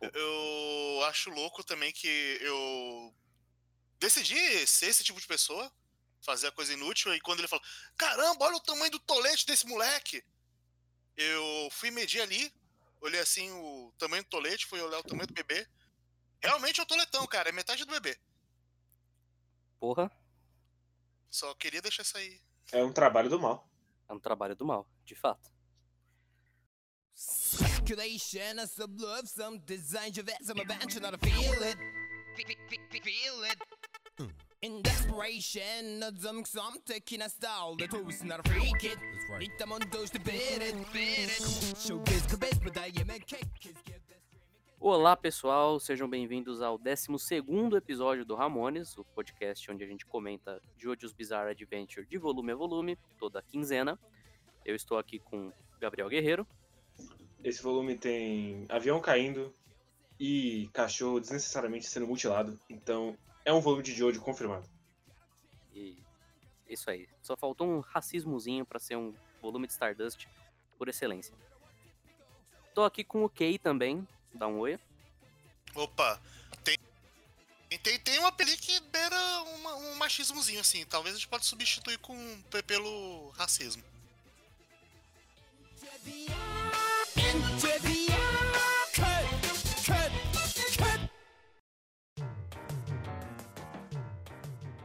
Eu 0.00 1.04
acho 1.06 1.30
louco 1.30 1.64
também 1.64 1.92
que 1.92 2.38
eu 2.40 3.14
decidi 3.98 4.66
ser 4.66 4.86
esse 4.86 5.02
tipo 5.02 5.20
de 5.20 5.26
pessoa, 5.26 5.72
fazer 6.20 6.48
a 6.48 6.52
coisa 6.52 6.72
inútil, 6.72 7.12
e 7.14 7.20
quando 7.20 7.40
ele 7.40 7.48
falou, 7.48 7.64
caramba, 7.96 8.44
olha 8.44 8.56
o 8.56 8.60
tamanho 8.60 8.90
do 8.90 8.98
tolete 9.00 9.46
desse 9.46 9.66
moleque! 9.66 10.24
Eu 11.16 11.68
fui 11.72 11.90
medir 11.90 12.20
ali, 12.20 12.52
olhei 13.00 13.20
assim 13.20 13.50
o 13.50 13.92
tamanho 13.98 14.22
do 14.22 14.28
tolete, 14.28 14.66
fui 14.66 14.80
olhar 14.80 15.00
o 15.00 15.04
tamanho 15.04 15.26
do 15.26 15.34
bebê. 15.34 15.66
Realmente 16.40 16.78
é 16.78 16.82
o 16.82 16.86
toletão, 16.86 17.26
cara, 17.26 17.48
é 17.48 17.52
metade 17.52 17.84
do 17.84 17.90
bebê. 17.90 18.16
Porra, 19.80 20.10
Só 21.28 21.52
queria 21.54 21.82
deixar 21.82 22.02
isso 22.02 22.16
aí. 22.16 22.40
É 22.70 22.84
um 22.84 22.92
trabalho 22.92 23.28
do 23.28 23.40
mal. 23.40 23.68
é 24.08 24.12
um 24.12 24.20
trabalho 24.20 24.54
do 24.54 24.64
mal, 24.64 24.88
de 25.04 25.16
fato. 25.16 25.50
Speculation, 27.88 28.58
some 28.66 28.98
love, 28.98 29.26
some 29.26 29.60
design, 29.64 30.12
I 31.14 31.26
feel 31.26 31.62
it. 31.62 31.76
Feel 32.36 33.44
it. 33.44 34.30
In 34.60 34.82
desperation, 34.82 36.04
some 36.20 36.44
some 36.44 36.74
taking 36.84 37.22
a 37.22 37.30
style, 37.30 37.76
the 37.78 37.88
toast, 37.88 38.26
not 38.26 38.40
a 38.40 38.48
freak 38.50 38.84
it. 38.84 38.98
Need 39.40 39.52
them 39.58 39.72
on 39.72 39.80
those 39.90 40.10
to 40.10 40.20
beat 40.20 40.60
it, 40.60 40.74
beat 40.92 41.30
it. 41.30 41.40
Showbiz, 41.78 42.26
cabeça, 42.26 42.60
but 42.62 42.76
I 42.76 42.92
am 43.00 43.08
a 43.08 43.18
this 43.20 43.74
Olá, 44.78 45.16
pessoal, 45.16 45.80
sejam 45.80 46.10
bem-vindos 46.10 46.60
ao 46.60 46.78
12º 46.78 47.74
episódio 47.74 48.22
do 48.22 48.34
Ramones, 48.34 48.98
o 48.98 49.04
podcast 49.14 49.70
onde 49.70 49.82
a 49.82 49.86
gente 49.86 50.04
comenta 50.04 50.60
Jojo's 50.76 51.14
Bizarre 51.14 51.52
Adventure 51.52 52.06
de 52.06 52.18
volume 52.18 52.52
a 52.52 52.54
volume, 52.54 52.98
toda 53.18 53.40
quinzena. 53.40 53.98
Eu 54.62 54.76
estou 54.76 54.98
aqui 54.98 55.18
com 55.18 55.50
Gabriel 55.80 56.10
Guerreiro. 56.10 56.46
Esse 57.42 57.62
volume 57.62 57.96
tem 57.96 58.66
avião 58.68 59.00
caindo 59.00 59.54
e 60.18 60.68
cachorro 60.72 61.20
desnecessariamente 61.20 61.86
sendo 61.86 62.06
mutilado. 62.06 62.58
Então, 62.68 63.16
é 63.44 63.52
um 63.52 63.60
volume 63.60 63.82
de 63.82 63.94
Jojo 63.94 64.20
confirmado. 64.20 64.68
E 65.72 65.96
isso 66.68 66.90
aí. 66.90 67.08
Só 67.22 67.36
faltou 67.36 67.68
um 67.68 67.80
racismozinho 67.80 68.66
para 68.66 68.78
ser 68.80 68.96
um 68.96 69.14
volume 69.40 69.66
de 69.66 69.72
Stardust 69.72 70.26
por 70.76 70.88
excelência. 70.88 71.32
Tô 72.74 72.84
aqui 72.84 73.04
com 73.04 73.24
o 73.24 73.28
Kay 73.28 73.58
também, 73.58 74.06
dá 74.34 74.46
um 74.46 74.58
oi. 74.58 74.78
Opa, 75.74 76.20
tem. 76.64 76.76
Tem, 77.82 77.98
tem 78.00 78.18
uma 78.18 78.32
peli 78.32 78.56
que 78.56 78.80
beira 78.80 79.16
uma- 79.42 79.74
um 79.76 79.94
machismozinho, 79.96 80.60
assim. 80.60 80.84
Talvez 80.86 81.14
a 81.14 81.18
gente 81.18 81.28
pode 81.28 81.44
substituir 81.46 81.98
com 81.98 82.16
pe- 82.50 82.62
pelo 82.62 83.28
racismo. 83.30 83.82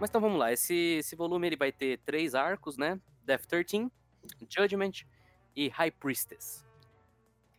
Mas 0.04 0.10
então 0.10 0.20
vamos 0.20 0.38
lá, 0.38 0.52
esse, 0.52 0.98
esse 1.00 1.16
volume 1.16 1.48
ele 1.48 1.56
vai 1.56 1.72
ter 1.72 1.98
três 2.00 2.36
arcos, 2.36 2.76
né? 2.76 3.00
Death 3.24 3.46
13, 3.46 3.90
Judgment 4.50 5.06
e 5.56 5.70
High 5.70 5.92
Priestess. 5.92 6.66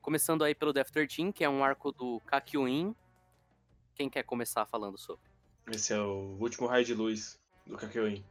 Começando 0.03 0.45
aí 0.45 0.55
pelo 0.55 0.70
Death 0.70 0.91
13, 0.91 1.33
que 1.33 1.42
é 1.42 1.48
um 1.48 1.64
arco 1.64 1.91
do 1.91 2.20
Kakyoin. 2.27 2.95
Quem 3.95 4.11
quer 4.11 4.25
começar 4.25 4.67
falando 4.67 4.98
sobre? 4.98 5.25
Esse 5.73 5.95
é 5.95 5.98
o 5.98 6.36
último 6.39 6.67
raio 6.67 6.84
de 6.84 6.92
luz 6.92 7.41
do 7.67 7.78
Kakyoin. 7.78 8.23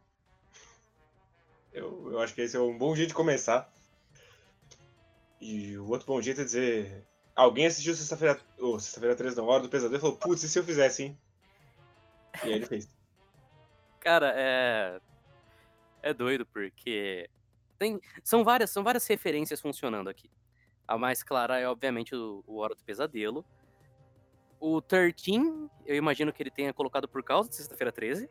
Eu, 1.73 2.11
eu 2.11 2.19
acho 2.19 2.35
que 2.35 2.41
esse 2.41 2.55
é 2.55 2.59
um 2.59 2.77
bom 2.77 2.95
jeito 2.95 3.09
de 3.09 3.15
começar. 3.15 3.67
E 5.41 5.75
o 5.75 5.89
outro 5.89 6.05
bom 6.05 6.21
jeito 6.21 6.41
é 6.41 6.43
dizer. 6.43 7.03
Alguém 7.35 7.65
assistiu 7.65 7.95
sexta-feira. 7.95 8.39
Ou 8.59 8.79
sexta-feira 8.79 9.15
13 9.15 9.37
na 9.37 9.41
hora 9.41 9.63
do 9.63 9.69
pesadelo 9.69 9.97
e 9.97 9.99
falou, 9.99 10.17
putz, 10.17 10.43
e 10.43 10.49
se 10.49 10.59
eu 10.59 10.63
fizesse, 10.63 11.01
hein? 11.01 11.17
E 12.43 12.49
aí 12.49 12.53
ele 12.53 12.67
fez. 12.67 12.87
Cara, 14.03 14.33
é. 14.35 14.99
É 16.01 16.13
doido, 16.13 16.45
porque. 16.45 17.29
Tem... 17.79 18.01
São, 18.21 18.43
várias, 18.43 18.69
são 18.69 18.83
várias 18.83 19.07
referências 19.07 19.61
funcionando 19.61 20.09
aqui. 20.09 20.29
A 20.85 20.97
mais 20.97 21.23
clara 21.23 21.57
é, 21.57 21.65
obviamente, 21.65 22.13
o, 22.13 22.43
o 22.45 22.57
Hora 22.57 22.75
do 22.75 22.83
Pesadelo. 22.83 23.45
O 24.59 24.81
13, 24.81 25.69
eu 25.85 25.95
imagino 25.95 26.33
que 26.33 26.43
ele 26.43 26.51
tenha 26.51 26.73
colocado 26.73 27.07
por 27.07 27.23
causa 27.23 27.49
de 27.49 27.55
Sexta-feira 27.55 27.93
13. 27.93 28.29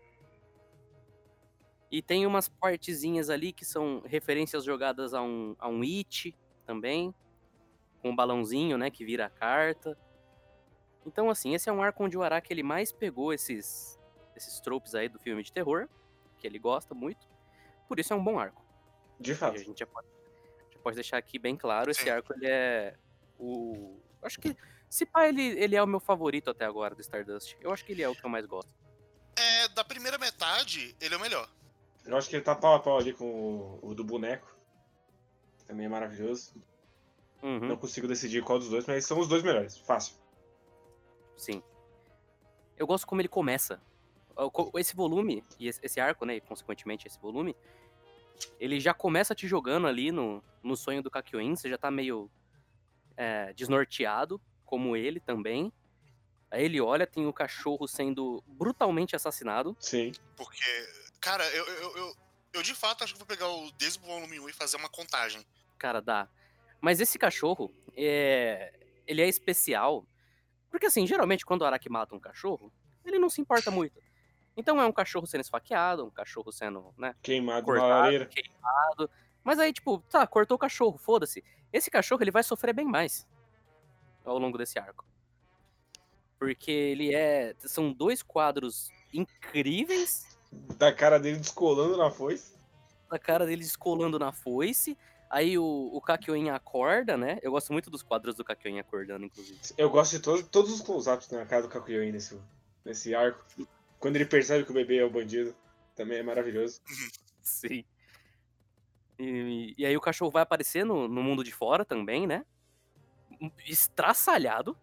E 1.91 2.03
tem 2.03 2.27
umas 2.27 2.51
partezinhas 2.51 3.31
ali 3.31 3.51
que 3.51 3.65
são 3.65 4.03
referências 4.05 4.65
jogadas 4.65 5.15
a 5.15 5.23
um, 5.23 5.57
a 5.59 5.69
um 5.69 5.81
It 5.81 6.37
também. 6.67 7.15
Com 8.03 8.11
um 8.11 8.17
balãozinho, 8.17 8.77
né, 8.77 8.91
que 8.91 9.07
vira 9.07 9.25
a 9.27 9.31
carta. 9.31 9.97
Então, 11.07 11.31
assim, 11.31 11.55
esse 11.55 11.71
é 11.71 11.73
um 11.73 11.83
arco 11.83 12.05
onde 12.05 12.19
o 12.19 12.23
Araki 12.23 12.53
ele 12.53 12.63
mais 12.63 12.93
pegou 12.93 13.33
esses, 13.33 13.99
esses 14.37 14.61
tropes 14.61 14.95
aí 14.95 15.09
do 15.09 15.19
filme 15.19 15.43
de 15.43 15.53
terror, 15.53 15.89
que 16.39 16.47
ele 16.47 16.59
gosta 16.59 16.95
muito. 16.95 17.27
Por 17.89 17.99
isso 18.01 18.13
é 18.13 18.17
um 18.17 18.23
bom 18.25 18.39
arco. 18.39 18.63
De 19.21 19.31
E 19.31 19.35
a 19.35 19.37
fato. 19.37 19.59
gente 19.59 19.79
já 19.79 19.87
pode, 19.87 20.07
já 20.73 20.79
pode 20.81 20.95
deixar 20.97 21.17
aqui 21.19 21.39
bem 21.39 21.57
claro, 21.57 21.91
esse 21.91 22.09
arco 22.11 22.33
ele 22.35 22.47
é 22.47 22.97
o... 23.39 23.99
Acho 24.23 24.41
que, 24.41 24.57
se 24.89 25.05
pá, 25.07 25.29
ele, 25.29 25.43
ele 25.43 25.77
é 25.77 25.83
o 25.83 25.87
meu 25.87 26.01
favorito 26.01 26.49
até 26.51 26.65
agora 26.65 26.95
do 26.95 27.01
Stardust. 27.01 27.57
Eu 27.61 27.73
acho 27.73 27.85
que 27.85 27.93
ele 27.93 28.03
é 28.03 28.09
o 28.09 28.15
que 28.15 28.25
eu 28.25 28.31
mais 28.31 28.47
gosto. 28.47 28.71
É, 29.37 29.69
da 29.69 29.85
primeira 29.85 30.19
metade, 30.19 30.97
ele 31.01 31.15
é 31.15 31.17
o 31.17 31.21
melhor. 31.21 31.49
Eu 32.05 32.17
acho 32.17 32.29
que 32.29 32.37
ele 32.37 32.45
tá 32.45 32.55
pau 32.55 32.75
a 32.75 32.81
pau 32.81 32.99
ali 32.99 33.13
com 33.13 33.25
o, 33.25 33.89
o 33.91 33.95
do 33.95 34.05
boneco. 34.05 34.53
Também 35.67 35.87
é 35.87 35.89
maravilhoso. 35.89 36.55
Uhum, 37.43 37.61
Não 37.69 37.77
consigo 37.77 38.07
decidir 38.07 38.43
qual 38.45 38.59
dos 38.59 38.69
dois, 38.69 38.87
mas 38.87 39.05
são 39.05 39.19
os 39.19 39.27
dois 39.29 39.43
melhores. 39.43 39.77
Fácil. 39.79 40.17
sim. 41.37 41.63
Eu 42.77 42.87
gosto 42.87 43.07
como 43.07 43.21
ele 43.21 43.29
começa. 43.29 43.81
Esse 44.79 44.95
volume, 44.95 45.45
e 45.59 45.69
esse 45.69 45.81
esse 45.83 46.01
arco, 46.01 46.25
né, 46.25 46.37
e 46.37 46.41
consequentemente 46.41 47.07
esse 47.07 47.19
volume, 47.19 47.57
ele 48.59 48.81
já 48.81 48.95
começa 48.95 49.35
te 49.35 49.47
jogando 49.47 49.87
ali 49.87 50.11
no, 50.11 50.43
no 50.63 50.77
sonho 50.77 51.03
do 51.03 51.11
Kakyoin, 51.11 51.55
você 51.55 51.69
já 51.69 51.79
tá 51.79 51.91
meio 51.91 52.31
é, 53.17 53.53
desnorteado, 53.53 54.41
como 54.65 54.97
ele 54.97 55.21
também. 55.21 55.73
Aí 56.51 56.65
ele 56.65 56.81
olha, 56.81 57.07
tem 57.07 57.27
o 57.27 57.33
cachorro 57.33 57.87
sendo 57.89 58.43
brutalmente 58.47 59.17
assassinado. 59.17 59.77
Sim. 59.81 60.13
Porque, 60.37 60.65
cara, 61.21 61.45
eu, 61.51 61.67
eu, 61.67 61.97
eu, 61.97 62.17
eu 62.55 62.63
de 62.63 62.75
fato 62.75 63.03
acho 63.03 63.15
que 63.15 63.19
vou 63.19 63.27
pegar 63.27 63.49
o 63.49 63.71
desde 63.73 63.99
o 63.99 64.03
volume 64.03 64.39
1 64.39 64.49
e 64.51 64.53
fazer 64.53 64.77
uma 64.77 64.89
contagem. 64.89 65.45
Cara, 65.79 66.01
dá. 66.01 66.29
Mas 66.81 67.01
esse 67.01 67.19
cachorro, 67.19 67.73
é... 67.97 68.73
ele 69.07 69.23
é 69.23 69.29
especial. 69.29 70.07
Porque, 70.71 70.87
assim, 70.87 71.07
geralmente 71.07 71.45
quando 71.45 71.63
o 71.63 71.65
Araki 71.65 71.89
mata 71.89 72.15
um 72.15 72.21
cachorro, 72.21 72.73
ele 73.05 73.19
não 73.19 73.31
se 73.31 73.41
importa 73.41 73.71
muito. 73.73 73.99
Então 74.57 74.81
é 74.81 74.87
um 74.87 74.93
cachorro 74.93 75.27
sendo 75.27 75.41
esfaqueado, 75.41 76.05
um 76.05 76.11
cachorro 76.11 76.53
sendo, 76.53 76.93
né, 76.99 77.15
Queimado 77.23 77.65
cortado, 77.65 78.27
queimado. 78.27 79.11
Mas 79.43 79.59
aí, 79.59 79.73
tipo, 79.73 79.99
tá, 80.11 80.27
cortou 80.27 80.55
o 80.57 80.59
cachorro, 80.59 80.99
foda-se. 80.99 81.43
Esse 81.73 81.91
cachorro, 81.91 82.23
ele 82.23 82.31
vai 82.31 82.43
sofrer 82.43 82.75
bem 82.75 82.85
mais 82.85 83.27
ao 84.25 84.39
longo 84.39 84.59
desse 84.59 84.79
arco. 84.79 85.05
Porque 86.39 86.71
ele 86.71 87.15
é... 87.15 87.55
São 87.59 87.93
dois 87.93 88.23
quadros 88.23 88.91
incríveis 89.13 90.37
Da 90.77 90.93
cara 90.93 91.19
dele 91.19 91.39
descolando 91.39 91.97
na 91.97 92.11
foice. 92.11 92.53
a 93.11 93.19
cara 93.19 93.47
dele 93.47 93.63
descolando 93.63 94.19
na 94.19 94.33
foice. 94.33 94.97
Aí 95.31 95.59
o, 95.59 95.91
o 95.93 96.01
Kakyoin 96.01 96.51
acorda, 96.51 97.17
né? 97.17 97.39
Eu 97.43 97.53
gosto 97.53 97.73
muito 97.73 97.89
dos 97.91 98.03
quadros 98.03 98.35
do 98.35 98.45
Kakyoin 98.45 98.79
acordando, 98.79 99.25
inclusive. 99.25 99.59
Eu 99.79 99.89
gosto 99.89 100.13
de 100.13 100.19
todos, 100.19 100.43
todos 100.49 100.73
os 100.73 100.83
close-ups 100.83 101.31
na 101.31 101.47
cara 101.47 101.63
do 101.63 101.69
Kakyoin 101.69 102.13
nesse, 102.13 102.39
nesse 102.85 103.15
arco. 103.15 103.43
Quando 104.03 104.17
ele 104.17 104.27
percebe 104.27 104.65
que 104.65 104.73
o 104.73 104.75
bebê 104.75 104.99
é 104.99 105.05
o 105.05 105.11
bandido. 105.11 105.55
Também 105.95 106.19
é 106.19 106.23
maravilhoso. 106.25 106.81
Sim. 107.41 107.85
E, 109.17 109.77
e 109.79 109.87
aí 109.87 109.97
o 109.97 110.01
cachorro 110.01 110.33
vai 110.33 110.43
aparecer 110.43 110.85
no, 110.85 111.07
no 111.07 111.23
mundo 111.23 111.45
de 111.45 111.53
fora 111.53 111.85
também, 111.85 112.27
né? 112.27 112.45
Estraçalhado. 113.65 114.77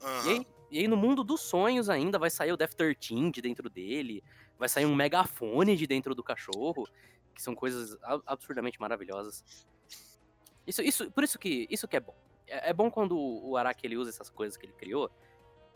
E 0.00 0.04
Aham. 0.04 0.28
aí, 0.28 0.46
e 0.72 0.78
aí 0.80 0.88
no 0.88 0.96
mundo 0.96 1.22
dos 1.22 1.40
sonhos 1.40 1.88
ainda 1.88 2.18
vai 2.18 2.30
sair 2.30 2.50
o 2.50 2.56
Death 2.56 2.74
13 2.74 3.30
de 3.30 3.40
dentro 3.40 3.70
dele. 3.70 4.24
Vai 4.58 4.68
sair 4.68 4.84
um 4.84 4.94
megafone 4.96 5.76
de 5.76 5.86
dentro 5.86 6.16
do 6.16 6.24
cachorro. 6.24 6.88
Que 7.32 7.40
são 7.40 7.54
coisas 7.54 7.96
absurdamente 8.26 8.80
maravilhosas. 8.80 9.44
Isso, 10.66 10.82
isso, 10.82 11.12
por 11.12 11.22
isso 11.22 11.38
que 11.38 11.68
isso 11.70 11.86
que 11.86 11.96
é 11.96 12.00
bom. 12.00 12.16
É, 12.48 12.70
é 12.70 12.72
bom 12.72 12.90
quando 12.90 13.16
o 13.16 13.56
Araki 13.56 13.86
ele 13.86 13.96
usa 13.96 14.10
essas 14.10 14.30
coisas 14.30 14.56
que 14.56 14.66
ele 14.66 14.72
criou 14.72 15.08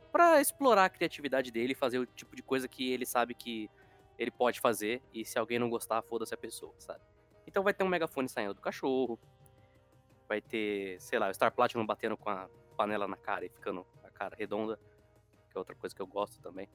pra 0.06 0.40
explorar 0.40 0.86
a 0.86 0.88
criatividade 0.88 1.50
dele 1.50 1.72
e 1.72 1.74
fazer 1.74 1.98
o 1.98 2.06
tipo 2.06 2.34
de 2.34 2.42
coisa 2.42 2.66
que 2.68 2.90
ele 2.90 3.04
sabe 3.04 3.34
que 3.34 3.70
ele 4.18 4.30
pode 4.30 4.60
fazer. 4.60 5.02
E 5.12 5.24
se 5.24 5.38
alguém 5.38 5.58
não 5.58 5.68
gostar, 5.68 6.02
foda-se 6.02 6.34
a 6.34 6.38
pessoa, 6.38 6.74
sabe? 6.78 7.00
Então 7.46 7.62
vai 7.62 7.74
ter 7.74 7.84
um 7.84 7.88
megafone 7.88 8.28
saindo 8.28 8.54
do 8.54 8.60
cachorro. 8.60 9.18
Vai 10.28 10.40
ter, 10.40 11.00
sei 11.00 11.18
lá, 11.18 11.28
o 11.28 11.34
Star 11.34 11.52
Platinum 11.52 11.86
batendo 11.86 12.16
com 12.16 12.30
a 12.30 12.48
panela 12.76 13.06
na 13.06 13.16
cara 13.16 13.44
e 13.46 13.48
ficando 13.48 13.86
a 14.02 14.10
cara 14.10 14.34
redonda. 14.36 14.78
Que 15.50 15.56
é 15.56 15.58
outra 15.58 15.74
coisa 15.74 15.94
que 15.94 16.02
eu 16.02 16.06
gosto 16.06 16.40
também. 16.40 16.68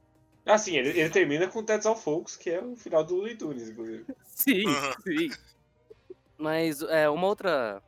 Ah, 0.46 0.58
sim, 0.58 0.76
ele, 0.76 0.90
ele 0.90 1.10
termina 1.10 1.48
com 1.48 1.64
Teds 1.64 1.86
of 1.86 2.02
Folks, 2.02 2.36
que 2.36 2.50
é 2.50 2.62
o 2.62 2.76
final 2.76 3.04
do 3.04 3.16
Looney 3.16 3.36
Tunes, 3.36 3.70
inclusive. 3.70 4.06
Sim, 4.26 4.64
sim. 5.04 5.30
Mas 6.36 6.82
é, 6.82 7.08
uma 7.08 7.28
outra 7.28 7.84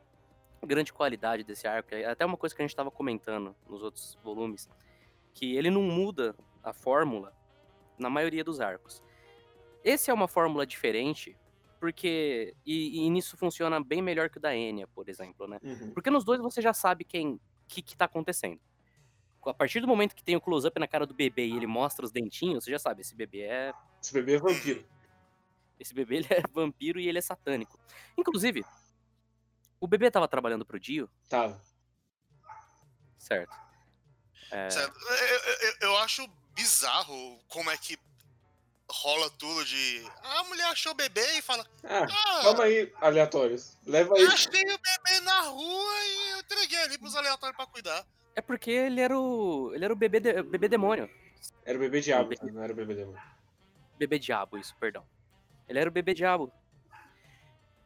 grande 0.64 0.92
qualidade 0.92 1.42
desse 1.42 1.66
arco, 1.66 1.94
é 1.94 2.04
até 2.04 2.24
uma 2.24 2.36
coisa 2.36 2.54
que 2.54 2.62
a 2.62 2.64
gente 2.64 2.70
estava 2.70 2.90
comentando 2.90 3.54
nos 3.68 3.82
outros 3.82 4.16
volumes, 4.22 4.68
que 5.34 5.56
ele 5.56 5.70
não 5.70 5.82
muda 5.82 6.34
a 6.62 6.72
fórmula 6.72 7.36
na 7.98 8.08
maioria 8.08 8.42
dos 8.42 8.60
arcos. 8.60 9.02
Esse 9.82 10.10
é 10.10 10.14
uma 10.14 10.28
fórmula 10.28 10.66
diferente, 10.66 11.36
porque. 11.78 12.56
E, 12.64 13.04
e 13.04 13.10
nisso 13.10 13.36
funciona 13.36 13.82
bem 13.82 14.00
melhor 14.00 14.30
que 14.30 14.38
o 14.38 14.40
da 14.40 14.56
Enya, 14.56 14.86
por 14.86 15.08
exemplo, 15.08 15.46
né? 15.46 15.58
Uhum. 15.62 15.92
Porque 15.92 16.08
nos 16.08 16.24
dois 16.24 16.40
você 16.40 16.62
já 16.62 16.72
sabe 16.72 17.04
quem 17.04 17.38
que, 17.68 17.82
que 17.82 17.96
tá 17.96 18.06
acontecendo. 18.06 18.60
A 19.44 19.52
partir 19.52 19.80
do 19.80 19.86
momento 19.86 20.14
que 20.14 20.24
tem 20.24 20.36
o 20.36 20.40
close-up 20.40 20.78
na 20.80 20.88
cara 20.88 21.04
do 21.04 21.12
bebê 21.12 21.46
e 21.46 21.56
ele 21.56 21.66
mostra 21.66 22.04
os 22.04 22.10
dentinhos, 22.10 22.64
você 22.64 22.70
já 22.70 22.78
sabe, 22.78 23.02
esse 23.02 23.14
bebê 23.14 23.42
é. 23.42 23.74
Esse 24.00 24.12
bebê 24.14 24.36
é 24.36 24.38
vampiro. 24.38 24.86
Esse 25.78 25.92
bebê 25.92 26.16
ele 26.16 26.28
é 26.30 26.40
vampiro 26.50 26.98
e 26.98 27.08
ele 27.08 27.18
é 27.18 27.20
satânico. 27.20 27.78
Inclusive, 28.16 28.64
o 29.78 29.86
bebê 29.86 30.10
tava 30.10 30.26
trabalhando 30.26 30.64
pro 30.64 30.80
Dio, 30.80 31.10
Tava. 31.28 31.60
certo? 33.18 33.63
É, 34.54 34.70
Certo? 34.70 34.96
Eu, 35.08 35.68
eu- 35.68 35.74
eu- 35.80 35.96
acho 35.98 36.28
bizarro 36.54 37.40
como 37.48 37.68
é 37.72 37.76
que 37.76 37.98
rola 38.88 39.28
tudo 39.30 39.64
de. 39.64 40.06
"Ah, 40.22 40.40
A 40.40 40.44
mulher 40.44 40.66
achou 40.66 40.92
o 40.92 40.94
bebê 40.94 41.38
e 41.38 41.42
fala. 41.42 41.66
Ah, 41.82 42.04
Ah, 42.08 42.42
calma 42.42 42.64
aí, 42.64 42.92
aleatórios. 43.00 43.76
Leva 43.84 44.14
aí. 44.16 44.24
achei 44.26 44.62
o 44.62 44.78
bebê 44.78 45.20
na 45.24 45.40
rua 45.40 45.92
e 46.04 46.30
eu 46.32 46.38
entreguei 46.38 46.78
ali 46.82 46.96
pros 46.98 47.16
aleatórios 47.16 47.56
pra 47.56 47.66
cuidar. 47.66 48.06
é 48.36 48.40
porque 48.40 48.70
ele 48.70 49.00
era 49.00 49.18
o. 49.18 49.72
Ele 49.74 49.84
era 49.84 49.92
o 49.92 49.96
bebê, 49.96 50.20
de- 50.20 50.42
bebê 50.44 50.68
demônio. 50.68 51.10
Era 51.64 51.76
o 51.76 51.80
bebê 51.80 52.00
diabo, 52.00 52.28
Bebê- 52.28 52.52
não 52.52 52.62
era 52.62 52.72
o 52.72 52.76
bebê 52.76 52.94
demônio. 52.94 53.22
Bebê 53.98 54.18
diabo, 54.20 54.56
isso, 54.58 54.74
perdão. 54.76 55.04
Ele 55.68 55.78
era 55.80 55.88
o 55.88 55.92
bebê 55.92 56.14
diabo. 56.14 56.52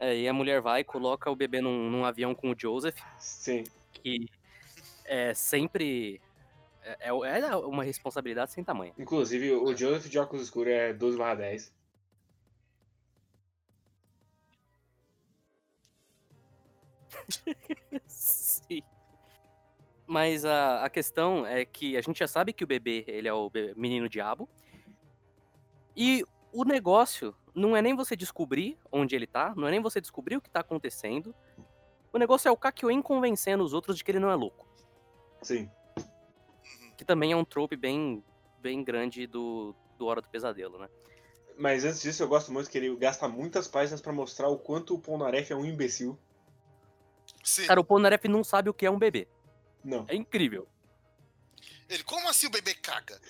É, 0.01 0.15
e 0.17 0.29
a 0.29 0.33
mulher 0.35 0.61
vai 0.61 0.81
e 0.83 0.85
coloca 0.85 1.31
o 1.31 1.37
bebê 1.37 1.61
num, 1.61 1.91
num 1.91 2.05
avião 2.05 2.35
com 2.35 2.51
o 2.51 2.55
Joseph, 2.59 2.99
Sim. 3.19 3.65
que 3.95 4.29
é 5.05 5.33
sempre. 5.35 6.21
É, 7.01 7.09
é- 7.11 7.41
é 7.41 7.57
uma 7.57 7.85
responsabilidade 7.85 8.53
sem 8.53 8.65
tamanho. 8.65 8.95
Inclusive, 8.99 9.53
o 9.53 9.77
Joseph 9.77 10.09
de 10.11 10.19
óculos 10.19 10.45
escuros 10.45 10.73
é 10.73 10.93
12 10.93 11.19
barra 11.19 11.35
10. 11.37 11.73
Sim. 18.07 18.83
Mas 20.07 20.45
a, 20.45 20.85
a 20.85 20.89
questão 20.91 21.47
é 21.47 21.65
que 21.65 21.97
a 21.97 22.01
gente 22.01 22.19
já 22.19 22.27
sabe 22.27 22.53
que 22.53 22.65
o 22.65 22.67
bebê, 22.67 23.05
ele 23.07 23.29
é 23.29 23.33
o 23.33 23.51
menino 23.77 24.09
diabo. 24.09 24.49
E 25.95 26.25
o 26.53 26.65
negócio 26.65 27.35
não 27.55 27.77
é 27.77 27.83
nem 27.83 27.95
você 27.95 28.17
descobrir 28.17 28.79
onde 28.91 29.15
ele 29.15 29.27
tá, 29.27 29.53
não 29.57 29.67
é 29.69 29.71
nem 29.71 29.81
você 29.83 30.01
descobrir 30.01 30.37
o 30.37 30.41
que 30.41 30.49
tá 30.49 30.61
acontecendo. 30.61 31.35
O 32.13 32.19
negócio 32.19 32.49
é 32.49 32.53
o 32.53 32.57
Kakyoin 32.57 33.03
convencendo 33.03 33.63
os 33.63 33.75
outros 33.75 33.99
de 33.99 34.05
que 34.05 34.11
ele 34.11 34.19
não 34.21 34.31
é 34.31 34.35
louco. 34.35 34.67
Sim. 35.43 35.71
Que 36.99 37.05
também 37.05 37.31
é 37.31 37.37
um 37.37 37.45
trope 37.45 37.77
bem, 37.77 38.23
bem 38.61 38.83
grande 38.83 39.25
do, 39.27 39.73
do 39.97 40.05
Hora 40.07 40.21
do 40.21 40.29
Pesadelo, 40.29 40.79
né? 40.79 40.89
Mas 41.57 41.85
antes 41.85 42.03
disso, 42.03 42.23
eu 42.25 42.29
gosto 42.29 42.53
muito 42.53 42.69
que 42.69 42.77
ele 42.77 42.95
gasta 42.97 43.29
muitas 43.29 43.69
páginas 43.69 44.01
pra 44.01 44.13
mostrar 44.13 44.49
o 44.49 44.59
quanto 44.59 44.95
o 44.95 44.99
Polnareff 44.99 45.53
é 45.53 45.57
um 45.57 45.65
imbecil. 45.65 46.19
Sim. 47.43 47.67
Cara, 47.67 47.81
o 47.81 47.85
Polnareff 47.85 48.27
não 48.27 48.43
sabe 48.43 48.69
o 48.69 48.75
que 48.75 48.85
é 48.85 48.91
um 48.91 48.99
bebê. 48.99 49.29
Não. 49.85 50.05
É 50.09 50.17
incrível. 50.17 50.69
Ele, 51.89 52.03
como 52.03 52.29
assim 52.29 52.49
o 52.49 52.51
bebê 52.51 52.75
caga? 52.75 53.21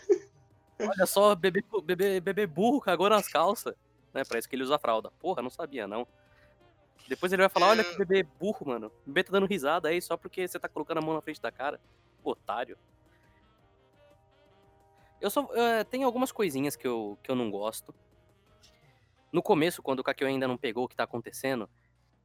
Olha 0.80 1.06
só, 1.06 1.34
bebê, 1.34 1.62
bebê, 1.84 2.20
bebê 2.20 2.46
burro 2.46 2.80
cagou 2.80 3.10
nas 3.10 3.28
calças. 3.28 3.74
Né? 4.14 4.22
Parece 4.24 4.48
que 4.48 4.56
ele 4.56 4.62
usa 4.62 4.78
fralda. 4.78 5.10
Porra, 5.20 5.42
não 5.42 5.50
sabia, 5.50 5.86
não. 5.86 6.06
Depois 7.06 7.32
ele 7.32 7.42
vai 7.42 7.48
falar, 7.50 7.68
olha 7.68 7.82
É. 7.82 7.84
que 7.84 7.98
bebê 7.98 8.22
burro, 8.22 8.66
mano. 8.66 8.86
O 9.06 9.10
bebê 9.10 9.24
tá 9.24 9.32
dando 9.32 9.46
risada 9.46 9.88
aí 9.88 10.00
só 10.00 10.16
porque 10.16 10.48
você 10.48 10.58
tá 10.58 10.68
colocando 10.68 10.98
a 10.98 11.02
mão 11.02 11.14
na 11.14 11.20
frente 11.20 11.40
da 11.40 11.52
cara. 11.52 11.78
Otário. 12.24 12.78
Eu 15.20 15.30
só. 15.30 15.48
eh, 15.54 15.84
tem 15.84 16.04
algumas 16.04 16.30
coisinhas 16.32 16.76
que 16.76 16.86
eu, 16.86 17.18
que 17.22 17.30
eu 17.30 17.34
não 17.34 17.50
gosto. 17.50 17.94
No 19.32 19.42
começo, 19.42 19.82
quando 19.82 20.00
o 20.00 20.04
Kakyo 20.04 20.26
ainda 20.26 20.48
não 20.48 20.56
pegou 20.56 20.84
o 20.84 20.88
que 20.88 20.96
tá 20.96 21.04
acontecendo, 21.04 21.68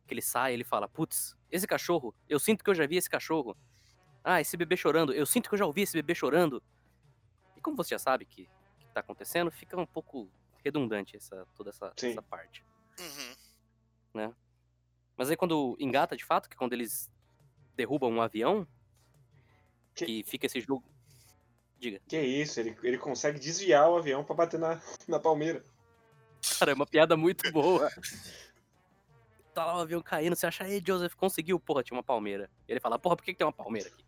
que 0.08 0.14
ele 0.14 0.22
sai, 0.22 0.54
ele 0.54 0.64
fala, 0.64 0.88
putz, 0.88 1.36
esse 1.52 1.68
cachorro, 1.68 2.14
eu 2.30 2.40
sinto 2.40 2.64
que 2.64 2.70
eu 2.70 2.76
já 2.76 2.86
vi 2.88 2.96
esse 2.98 3.10
cachorro. 3.10 3.58
Ah, 4.24 4.40
esse 4.40 4.56
bebê 4.56 4.78
chorando, 4.78 5.14
eu 5.14 5.26
sinto 5.26 5.50
que 5.50 5.56
eu 5.56 5.60
já 5.60 5.66
ouvi 5.66 5.82
esse 5.82 5.94
bebê 5.98 6.16
chorando. 6.16 6.64
E 7.58 7.62
como 7.62 7.76
você 7.76 7.90
já 7.96 8.00
sabe 8.00 8.26
que, 8.26 8.50
que 8.80 8.88
tá 8.94 9.02
acontecendo, 9.02 9.52
fica 9.52 9.76
um 9.78 9.86
pouco 9.86 10.30
redundante 10.64 11.18
essa, 11.18 11.46
toda 11.56 11.72
essa, 11.72 11.92
essa 12.12 12.22
parte. 12.22 12.64
Uhum. 14.16 14.34
Mas 15.18 15.30
aí 15.30 15.36
quando 15.36 15.76
engata 15.80 16.16
de 16.16 16.24
fato, 16.24 16.50
que 16.50 16.56
quando 16.56 16.72
eles 16.74 17.12
derrubam 17.76 18.10
um 18.12 18.22
avião, 18.22 18.66
Que- 19.94 20.06
que 20.06 20.24
fica 20.24 20.46
esse 20.46 20.62
jogo. 20.62 20.84
Diga. 21.84 22.00
Que 22.08 22.18
isso, 22.18 22.62
ele, 22.62 22.78
ele 22.82 22.98
consegue 22.98 23.38
desviar 23.38 23.90
o 23.90 23.98
avião 23.98 24.24
pra 24.24 24.34
bater 24.34 24.58
na, 24.58 24.82
na 25.06 25.20
palmeira. 25.20 25.62
Cara, 26.58 26.72
é 26.72 26.74
uma 26.74 26.86
piada 26.86 27.18
muito 27.18 27.52
boa. 27.52 27.92
Tá 29.54 29.66
lá 29.66 29.78
o 29.78 29.82
avião 29.82 30.02
caindo, 30.02 30.34
você 30.34 30.46
acha, 30.48 30.66
ei, 30.66 30.82
Joseph, 30.86 31.14
conseguiu, 31.16 31.60
porra, 31.60 31.84
tinha 31.84 31.98
uma 31.98 32.04
palmeira. 32.04 32.50
E 32.70 32.72
ele 32.72 32.80
fala, 32.80 32.98
porra, 32.98 33.18
por 33.18 33.26
que, 33.26 33.34
que 33.34 33.38
tem 33.38 33.46
uma 33.46 33.52
palmeira 33.52 33.90
aqui? 33.90 34.06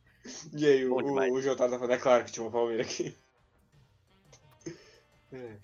E 0.54 0.66
aí, 0.66 0.86
o, 0.86 0.92
Bom 0.96 1.04
demais. 1.04 1.34
o, 1.34 1.42
Jotaro 1.42 1.70
tá 1.72 1.78
falando, 1.78 1.94
é 1.94 1.98
claro 1.98 2.24
que 2.24 2.32
tinha 2.32 2.46
uma 2.46 2.52
palmeira 2.52 2.82
aqui. 2.84 3.14
É. 5.34 5.58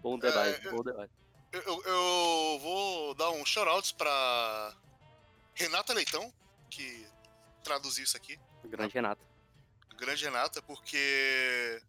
Bom 0.00 0.18
debate, 0.18 0.66
É, 0.66 0.70
bom 0.70 0.82
debate. 0.82 1.12
Eu, 1.52 1.60
eu- 1.62 1.82
eu 1.84 2.58
vou 2.60 3.14
dar 3.14 3.30
um 3.30 3.44
shoutouts 3.44 3.92
pra 3.92 4.74
Renata 5.54 5.92
Leitão, 5.92 6.32
que 6.70 7.06
traduziu 7.62 8.04
isso 8.04 8.16
aqui. 8.16 8.38
Grande 8.64 8.94
Renato. 8.94 9.22
Grande 9.96 10.24
Renata, 10.24 10.60
porque. 10.62 11.80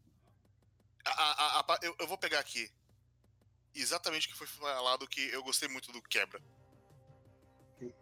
a- 1.05 1.09
a- 1.11 1.59
a- 1.59 1.65
a- 1.73 1.79
eu, 1.83 1.95
eu 1.99 2.07
vou 2.07 2.17
pegar 2.17 2.39
aqui 2.39 2.69
exatamente 3.75 4.27
o 4.27 4.31
que 4.31 4.37
foi 4.37 4.47
falado 4.47 5.07
que 5.07 5.29
eu 5.29 5.43
gostei 5.43 5.69
muito 5.69 5.91
do 5.91 6.01
quebra. 6.01 6.41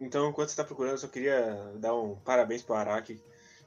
Então, 0.00 0.30
enquanto 0.30 0.48
você 0.48 0.56
tá 0.56 0.64
procurando, 0.64 0.92
eu 0.92 0.98
só 0.98 1.08
queria 1.08 1.72
dar 1.76 1.94
um 1.94 2.16
parabéns 2.20 2.62
pro 2.62 2.74
Araki. 2.74 3.22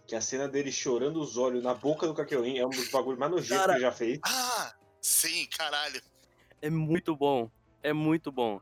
Que 0.07 0.15
a 0.15 0.21
cena 0.21 0.47
dele 0.47 0.71
chorando 0.71 1.21
os 1.21 1.37
olhos 1.37 1.63
na 1.63 1.75
boca 1.75 2.07
do 2.07 2.15
Kakyoin 2.15 2.57
é 2.57 2.65
um 2.65 2.69
dos 2.71 2.89
bagulhos 2.89 3.19
mais 3.19 3.31
nojentos 3.31 3.57
Cara. 3.57 3.73
que 3.73 3.77
ele 3.77 3.85
já 3.85 3.91
fez. 3.91 4.19
Ah! 4.25 4.73
Sim, 4.99 5.45
caralho. 5.55 6.01
É 6.61 6.69
muito 6.69 7.15
bom. 7.15 7.49
É 7.83 7.93
muito 7.93 8.31
bom. 8.31 8.59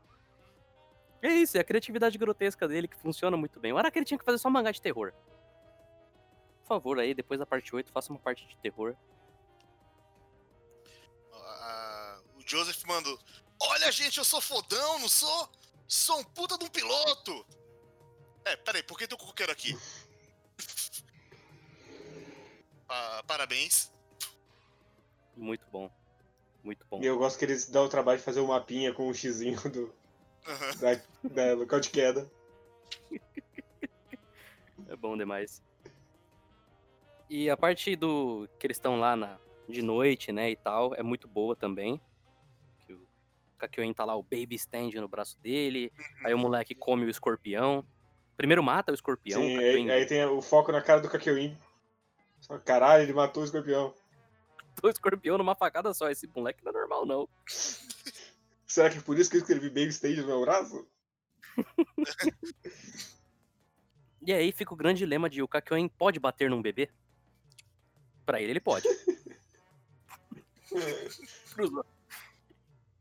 É 1.22 1.28
isso, 1.28 1.56
é 1.56 1.60
a 1.60 1.64
criatividade 1.64 2.18
grotesca 2.18 2.68
dele 2.68 2.86
que 2.86 2.96
funciona 2.98 3.34
muito 3.34 3.58
bem. 3.58 3.72
O 3.72 3.78
Araki 3.78 3.98
ele 3.98 4.04
tinha 4.04 4.18
que 4.18 4.24
fazer 4.26 4.36
só 4.38 4.50
mangá 4.50 4.70
de 4.70 4.82
terror. 4.82 5.12
Por 6.68 6.74
favor, 6.74 6.98
aí, 6.98 7.14
depois 7.14 7.40
da 7.40 7.46
parte 7.46 7.74
8, 7.74 7.90
faça 7.90 8.12
uma 8.12 8.18
parte 8.18 8.46
de 8.46 8.54
terror. 8.58 8.94
Ah, 11.32 12.20
o 12.36 12.46
Joseph 12.46 12.84
mandou. 12.84 13.18
Olha, 13.58 13.90
gente, 13.90 14.18
eu 14.18 14.24
sou 14.24 14.38
fodão, 14.38 14.98
não 14.98 15.08
sou? 15.08 15.48
Sou 15.88 16.20
um 16.20 16.24
puta 16.24 16.58
de 16.58 16.66
um 16.66 16.68
piloto! 16.68 17.46
É, 18.44 18.54
peraí, 18.54 18.82
por 18.82 18.98
que 18.98 19.08
tem 19.08 19.16
um 19.16 19.26
coqueiro 19.26 19.50
aqui? 19.50 19.74
Ah, 22.90 23.22
parabéns. 23.26 23.92
Muito 25.36 25.66
bom. 25.70 25.90
Muito 26.64 26.86
bom. 26.88 27.02
E 27.02 27.06
eu 27.06 27.18
gosto 27.18 27.38
que 27.38 27.44
eles 27.44 27.68
dão 27.68 27.84
o 27.84 27.88
trabalho 27.88 28.18
de 28.18 28.24
fazer 28.24 28.40
o 28.40 28.48
mapinha 28.48 28.94
com 28.94 29.10
o 29.10 29.14
xizinho 29.14 29.60
do, 29.68 29.94
Aham. 30.46 30.74
da, 30.76 31.02
da 31.30 31.54
local 31.54 31.80
de 31.80 31.90
queda. 31.90 32.30
É 34.88 34.96
bom 34.96 35.18
demais. 35.18 35.62
E 37.28 37.50
a 37.50 37.56
parte 37.56 37.94
do 37.94 38.48
que 38.58 38.66
eles 38.66 38.76
estão 38.76 38.98
lá 38.98 39.14
na, 39.14 39.38
de 39.68 39.82
noite, 39.82 40.32
né, 40.32 40.50
e 40.50 40.56
tal, 40.56 40.94
é 40.94 41.02
muito 41.02 41.28
boa 41.28 41.54
também. 41.54 42.00
Que 42.86 42.94
o 42.94 43.06
Kakyoin 43.58 43.92
tá 43.92 44.04
lá, 44.04 44.16
o 44.16 44.22
baby 44.22 44.54
stand 44.54 44.90
no 44.92 45.08
braço 45.08 45.38
dele, 45.40 45.92
aí 46.24 46.32
o 46.32 46.38
moleque 46.38 46.74
come 46.74 47.04
o 47.04 47.10
escorpião. 47.10 47.84
Primeiro 48.36 48.62
mata 48.62 48.92
o 48.92 48.94
escorpião, 48.94 49.42
Sim, 49.42 49.56
o 49.56 49.60
aí, 49.60 49.90
aí 49.90 50.06
tem 50.06 50.24
o 50.24 50.40
foco 50.40 50.72
na 50.72 50.80
cara 50.80 51.00
do 51.00 51.10
Kakyoin. 51.10 51.58
Caralho, 52.64 53.02
ele 53.02 53.12
matou 53.12 53.42
o 53.42 53.44
escorpião. 53.44 53.94
matou 54.76 54.88
o 54.88 54.90
escorpião 54.90 55.36
numa 55.36 55.54
facada 55.54 55.92
só. 55.92 56.08
Esse 56.08 56.26
moleque 56.28 56.64
não 56.64 56.70
é 56.70 56.74
normal, 56.74 57.04
não. 57.04 57.28
Será 58.66 58.90
que 58.90 58.98
é 58.98 59.00
por 59.00 59.18
isso 59.18 59.30
que 59.30 59.36
eu 59.36 59.40
escrevi 59.40 59.68
Baby 59.68 59.88
Stage 59.88 60.20
no 60.20 60.26
meu 60.26 60.40
braço? 60.40 60.86
E 64.20 64.32
aí 64.32 64.50
fica 64.52 64.74
o 64.74 64.76
grande 64.76 64.98
dilema 64.98 65.30
de 65.30 65.42
o 65.42 65.48
Kakyoin 65.48 65.88
pode 65.88 66.18
bater 66.18 66.50
num 66.50 66.60
bebê? 66.60 66.90
Pra 68.28 68.42
ele, 68.42 68.50
ele 68.52 68.60
pode. 68.60 68.86
Pros, 71.54 71.70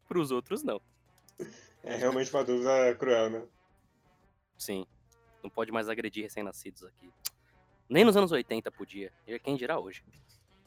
Pros 0.08 0.32
outros, 0.32 0.64
não. 0.64 0.82
É 1.84 1.98
realmente 1.98 2.34
uma 2.34 2.46
dúvida 2.46 2.96
cruel, 2.96 3.30
né? 3.30 3.46
Sim. 4.58 4.88
Não 5.44 5.50
pode 5.50 5.70
mais 5.70 5.90
agredir 5.90 6.24
recém-nascidos 6.24 6.86
aqui. 6.86 7.12
Nem 7.90 8.06
nos 8.06 8.16
anos 8.16 8.32
80 8.32 8.72
podia. 8.72 9.12
E 9.28 9.38
quem 9.38 9.58
dirá 9.58 9.78
hoje. 9.78 10.02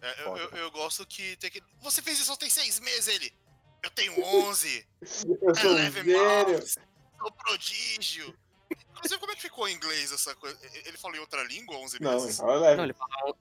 É, 0.02 0.24
eu, 0.26 0.36
eu, 0.36 0.50
eu 0.50 0.70
gosto 0.70 1.06
que 1.06 1.36
tem 1.36 1.50
que. 1.50 1.62
Você 1.80 2.02
fez 2.02 2.18
isso 2.18 2.26
só 2.26 2.36
tem 2.36 2.50
seis 2.50 2.78
meses, 2.80 3.08
ele. 3.08 3.32
Eu 3.82 3.88
tenho 3.92 4.12
onze. 4.22 4.86
Eu 5.00 5.54
sou 5.54 5.70
Eleve 5.70 6.02
velho. 6.02 6.62
Sou 6.68 7.32
prodígio. 7.32 8.38
Inclusive, 8.90 9.18
como 9.20 9.32
é 9.32 9.36
que 9.36 9.40
ficou 9.40 9.66
em 9.66 9.74
inglês 9.74 10.12
essa 10.12 10.34
coisa? 10.34 10.58
Ele 10.84 10.98
falou 10.98 11.16
em 11.16 11.20
outra 11.20 11.42
língua, 11.44 11.78
11 11.78 11.98
Não, 12.02 12.12
ele 12.12 12.20
meses? 12.20 12.36
fala 12.36 12.60
leve. 12.60 12.76
Não, 12.76 12.84
ele 12.84 12.92
fala 12.92 13.34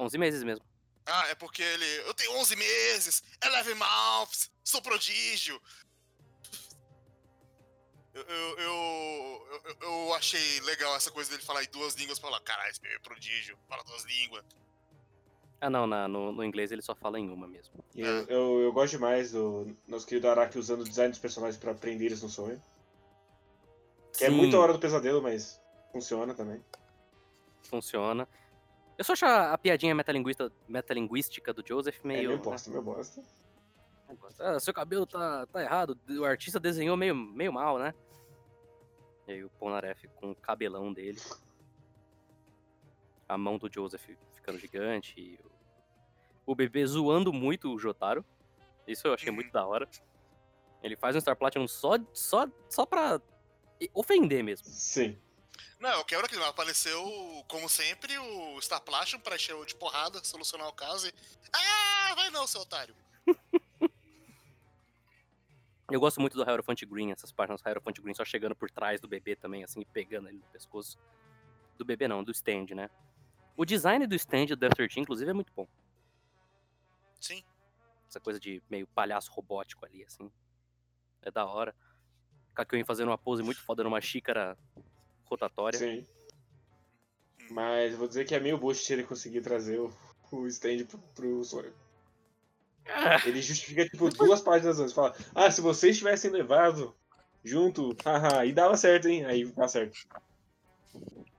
11 0.00 0.18
meses 0.18 0.42
mesmo. 0.42 0.64
Ah, 1.06 1.28
é 1.28 1.34
porque 1.34 1.62
ele. 1.62 1.84
Eu 2.06 2.14
tenho 2.14 2.32
11 2.38 2.56
meses, 2.56 3.22
11 3.44 3.74
months, 3.74 4.50
sou 4.64 4.80
prodígio. 4.82 5.60
Eu, 8.12 8.22
eu, 8.22 8.58
eu, 8.58 9.62
eu- 9.64 9.76
eu 10.08 10.14
achei 10.14 10.60
legal 10.62 10.94
essa 10.96 11.10
coisa 11.10 11.30
dele 11.30 11.42
falar 11.42 11.62
em 11.62 11.68
duas 11.70 11.94
línguas 11.94 12.18
pra 12.18 12.28
falar, 12.28 12.40
caralho, 12.42 12.70
esse 12.70 12.80
bebê 12.80 12.96
é 12.96 12.98
prodígio, 12.98 13.56
fala 13.68 13.84
duas 13.84 14.04
línguas. 14.04 14.44
Ah, 15.60 15.70
não, 15.70 15.86
na- 15.86 16.08
no, 16.08 16.32
no 16.32 16.42
inglês 16.44 16.72
ele 16.72 16.82
só 16.82 16.94
fala 16.94 17.18
em 17.20 17.28
uma 17.30 17.46
mesmo. 17.46 17.84
Eu, 17.94 18.24
eu, 18.26 18.60
eu 18.62 18.72
gosto 18.72 18.92
demais 18.92 19.32
do 19.32 19.76
nosso 19.86 20.06
querido 20.06 20.28
Araki 20.28 20.58
usando 20.58 20.80
o 20.80 20.88
design 20.88 21.10
dos 21.10 21.20
personagens 21.20 21.58
pra 21.58 21.74
prender 21.74 22.06
eles 22.08 22.22
no 22.22 22.28
sonho. 22.28 22.60
Que 24.16 24.24
é 24.24 24.28
Sim, 24.28 24.34
muito 24.36 24.56
a 24.56 24.60
hora 24.60 24.72
do 24.72 24.78
pesadelo, 24.80 25.22
mas 25.22 25.60
funciona 25.92 26.34
também. 26.34 26.64
funciona. 27.62 28.26
Eu 29.00 29.04
só 29.04 29.14
acho 29.14 29.24
a, 29.24 29.54
a 29.54 29.56
piadinha 29.56 29.94
metalinguista, 29.94 30.52
metalinguística 30.68 31.54
do 31.54 31.66
Joseph 31.66 32.04
é 32.04 32.06
meio. 32.06 32.28
meio 32.28 32.36
né, 32.36 32.44
bosta, 32.44 32.68
meio 32.68 32.82
bosta. 32.82 33.24
Ah, 34.38 34.60
seu 34.60 34.74
cabelo 34.74 35.06
tá, 35.06 35.46
tá 35.46 35.62
errado, 35.62 35.98
o 36.06 36.22
artista 36.22 36.60
desenhou 36.60 36.98
meio, 36.98 37.14
meio 37.14 37.50
mal, 37.50 37.78
né? 37.78 37.94
E 39.26 39.32
aí 39.32 39.42
o 39.42 39.48
Polnareff 39.48 40.06
com 40.16 40.32
o 40.32 40.34
cabelão 40.34 40.92
dele. 40.92 41.18
A 43.26 43.38
mão 43.38 43.56
do 43.56 43.72
Joseph 43.72 44.06
ficando 44.34 44.58
gigante. 44.58 45.14
e 45.18 45.38
o, 46.46 46.52
o 46.52 46.54
bebê 46.54 46.84
zoando 46.84 47.32
muito 47.32 47.72
o 47.72 47.78
Jotaro. 47.78 48.22
Isso 48.86 49.08
eu 49.08 49.14
achei 49.14 49.32
muito 49.32 49.50
da 49.50 49.64
hora. 49.66 49.88
Ele 50.82 50.94
faz 50.94 51.16
um 51.16 51.20
Star 51.22 51.36
Platinum 51.36 51.66
só, 51.66 51.92
só, 52.12 52.46
só 52.68 52.84
pra 52.84 53.18
ofender 53.94 54.44
mesmo. 54.44 54.66
Sim. 54.68 55.18
Não, 55.78 55.90
eu 55.90 56.04
quero 56.04 56.28
que 56.28 56.36
apareceu, 56.36 57.02
como 57.48 57.68
sempre, 57.68 58.18
o 58.18 58.60
Star 58.60 58.80
Platinum 58.80 59.20
pra 59.20 59.36
encher 59.36 59.56
de 59.64 59.74
porrada, 59.74 60.22
solucionar 60.22 60.68
o 60.68 60.72
caso 60.72 61.08
e. 61.08 61.14
Ah, 61.52 62.14
vai 62.14 62.30
não, 62.30 62.46
seu 62.46 62.60
otário. 62.60 62.94
Eu 65.90 65.98
gosto 65.98 66.20
muito 66.20 66.36
do 66.36 66.48
Hierophant 66.48 66.84
Green, 66.84 67.10
essas 67.10 67.32
páginas 67.32 67.60
do 67.60 67.68
Hierophant 67.68 67.98
Green 68.00 68.14
só 68.14 68.24
chegando 68.24 68.54
por 68.54 68.70
trás 68.70 69.00
do 69.00 69.08
bebê 69.08 69.34
também, 69.34 69.64
assim, 69.64 69.84
pegando 69.92 70.28
ele 70.28 70.38
no 70.38 70.46
pescoço. 70.52 70.96
Do 71.76 71.84
bebê 71.84 72.06
não, 72.06 72.22
do 72.22 72.30
stand, 72.30 72.66
né? 72.76 72.88
O 73.56 73.64
design 73.64 74.06
do 74.06 74.14
stand 74.14 74.46
do 74.46 74.56
Death 74.56 74.74
13, 74.74 75.00
inclusive, 75.00 75.28
é 75.28 75.34
muito 75.34 75.52
bom. 75.52 75.66
Sim. 77.20 77.44
Essa 78.08 78.20
coisa 78.20 78.38
de 78.38 78.62
meio 78.70 78.86
palhaço 78.86 79.32
robótico 79.32 79.84
ali, 79.84 80.04
assim. 80.04 80.30
É 81.22 81.30
da 81.30 81.44
hora. 81.44 81.74
Kakyoin 82.54 82.84
fazendo 82.84 83.08
uma 83.08 83.18
pose 83.18 83.42
muito 83.42 83.60
foda 83.60 83.82
numa 83.82 84.00
xícara 84.00 84.56
rotatória. 85.30 85.78
Sim. 85.78 86.06
Mas 87.50 87.94
vou 87.96 88.06
dizer 88.08 88.26
que 88.26 88.34
é 88.34 88.40
meio 88.40 88.58
bullshit 88.58 88.92
ele 88.92 89.04
conseguir 89.04 89.40
trazer 89.40 89.78
o, 89.80 89.92
o 90.32 90.46
stand 90.46 90.84
pro, 90.86 90.98
pro 91.14 91.44
sonho. 91.44 91.72
Ah, 92.86 93.20
Ele 93.26 93.40
justifica, 93.40 93.88
tipo, 93.88 94.08
duas 94.10 94.40
páginas 94.40 94.78
antes. 94.80 94.92
Fala, 94.92 95.14
ah, 95.34 95.50
se 95.50 95.60
vocês 95.60 95.96
tivessem 95.98 96.30
levado 96.30 96.94
junto, 97.44 97.96
haha, 98.04 98.44
e 98.46 98.52
dava 98.52 98.76
certo, 98.76 99.08
hein? 99.08 99.24
Aí 99.24 99.44
dá 99.44 99.68
certo. 99.68 99.96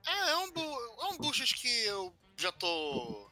É, 0.07 0.31
é 0.31 0.37
um, 0.37 0.51
bu- 0.51 0.61
é 1.01 1.05
um 1.13 1.17
bullshit 1.17 1.53
que 1.55 1.85
eu 1.85 2.13
já 2.37 2.51
tô. 2.51 3.29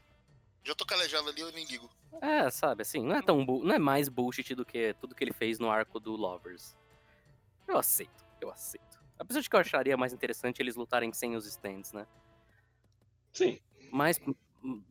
Já 0.63 0.75
tô 0.75 0.85
calejado 0.85 1.29
ali, 1.29 1.41
eu 1.41 1.51
nem 1.51 1.65
ligo. 1.65 1.89
É, 2.21 2.49
sabe, 2.49 2.81
assim, 2.81 3.01
não 3.03 3.15
é 3.15 3.21
tão 3.21 3.45
não 3.45 3.73
é 3.73 3.79
mais 3.79 4.09
bullshit 4.09 4.53
do 4.55 4.65
que 4.65 4.93
tudo 4.99 5.15
que 5.15 5.23
ele 5.23 5.31
fez 5.33 5.57
no 5.59 5.69
arco 5.69 5.99
do 5.99 6.11
Lovers. 6.15 6.75
Eu 7.67 7.77
aceito, 7.77 8.25
eu 8.41 8.49
aceito. 8.51 8.98
Apesar 9.19 9.41
de 9.41 9.49
que 9.49 9.55
eu 9.55 9.59
acharia 9.59 9.97
mais 9.97 10.13
interessante 10.13 10.61
eles 10.61 10.77
lutarem 10.77 11.11
sem 11.11 11.35
os 11.35 11.45
stands, 11.45 11.91
né? 11.91 12.07
Sim. 13.33 13.59
Mas 13.91 14.19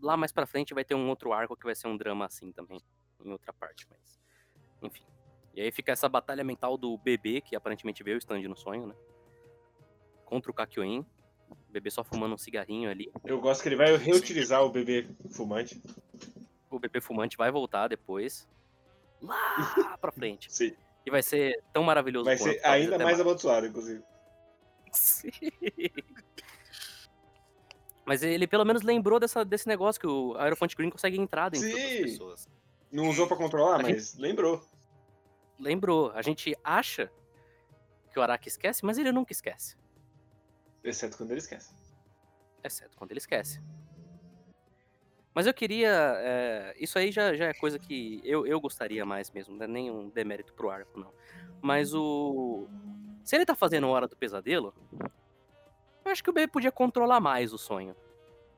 lá 0.00 0.16
mais 0.16 0.32
pra 0.32 0.46
frente 0.46 0.74
vai 0.74 0.84
ter 0.84 0.94
um 0.94 1.08
outro 1.08 1.32
arco 1.32 1.56
que 1.56 1.64
vai 1.64 1.74
ser 1.74 1.88
um 1.88 1.96
drama 1.96 2.26
assim 2.26 2.52
também, 2.52 2.78
em 3.24 3.32
outra 3.32 3.52
parte, 3.52 3.86
mas 3.90 4.20
enfim. 4.82 5.04
E 5.54 5.62
aí 5.62 5.72
fica 5.72 5.92
essa 5.92 6.08
batalha 6.08 6.44
mental 6.44 6.76
do 6.76 6.96
bebê, 6.98 7.40
que 7.40 7.56
aparentemente 7.56 8.02
veio 8.04 8.16
o 8.16 8.18
stand 8.18 8.42
no 8.42 8.56
sonho, 8.56 8.86
né? 8.86 8.94
Contra 10.24 10.50
o 10.50 10.54
Kakyoin. 10.54 11.04
O 11.50 11.72
bebê 11.72 11.90
só 11.90 12.04
fumando 12.04 12.34
um 12.34 12.38
cigarrinho 12.38 12.90
ali. 12.90 13.10
Eu 13.24 13.40
gosto 13.40 13.62
que 13.62 13.68
ele 13.70 13.76
vai 13.76 13.96
reutilizar 13.96 14.62
o 14.62 14.68
bebê 14.68 15.08
fumante. 15.30 15.82
O 16.70 16.78
bebê 16.78 17.00
fumante 17.00 17.36
vai 17.36 17.50
voltar 17.50 17.88
depois. 17.88 18.46
Lá 19.22 19.36
pra 19.98 20.12
frente. 20.12 20.52
Sim. 20.52 20.76
E 21.06 21.10
vai 21.10 21.22
ser 21.22 21.62
tão 21.72 21.82
maravilhoso 21.82 22.26
Vai 22.26 22.36
ser 22.36 22.60
ainda 22.64 22.98
mais 22.98 23.18
amaldiçoado, 23.18 23.66
inclusive. 23.66 24.04
Sim. 24.92 25.30
Mas 28.04 28.22
ele 28.22 28.46
pelo 28.46 28.64
menos 28.64 28.82
lembrou 28.82 29.20
dessa, 29.20 29.44
desse 29.44 29.68
negócio 29.68 30.00
que 30.00 30.06
o 30.06 30.34
Aerofont 30.38 30.74
Green 30.74 30.88
consegue 30.90 31.18
dentro 31.18 31.50
das 31.50 31.58
Sim. 31.60 32.02
pessoas. 32.02 32.48
Não 32.90 33.08
usou 33.10 33.26
pra 33.28 33.36
controlar, 33.36 33.76
A 33.80 33.82
gente- 33.82 33.94
mas 33.96 34.14
lembrou. 34.16 34.64
Lembrou. 35.58 36.10
A 36.12 36.22
gente 36.22 36.56
acha 36.64 37.10
que 38.10 38.18
o 38.18 38.22
Araki 38.22 38.48
esquece, 38.48 38.84
mas 38.84 38.96
ele 38.96 39.12
nunca 39.12 39.32
esquece. 39.32 39.76
Exceto 40.82 41.18
quando 41.18 41.32
ele 41.32 41.40
esquece. 41.40 41.74
Exceto 42.64 42.96
quando 42.96 43.10
ele 43.10 43.18
esquece. 43.18 43.60
Mas 45.34 45.46
eu 45.46 45.52
queria. 45.52 45.90
é, 46.16 46.74
isso 46.78 46.98
aí 46.98 47.12
já, 47.12 47.34
já 47.34 47.46
é 47.46 47.54
coisa 47.54 47.78
que 47.78 48.20
eu, 48.24 48.46
eu 48.46 48.58
gostaria 48.60 49.04
mais 49.04 49.30
mesmo. 49.30 49.54
Não 49.54 49.64
é 49.64 49.68
nem 49.68 49.90
um 49.90 50.08
demérito 50.08 50.54
pro 50.54 50.70
arco, 50.70 50.98
não. 50.98 51.12
Mas 51.60 51.92
o. 51.92 52.66
Se 53.28 53.36
ele 53.36 53.44
tá 53.44 53.54
fazendo 53.54 53.86
Hora 53.88 54.08
do 54.08 54.16
Pesadelo, 54.16 54.72
eu 56.02 56.10
acho 56.10 56.24
que 56.24 56.30
o 56.30 56.32
bebê 56.32 56.50
podia 56.50 56.72
controlar 56.72 57.20
mais 57.20 57.52
o 57.52 57.58
sonho. 57.58 57.94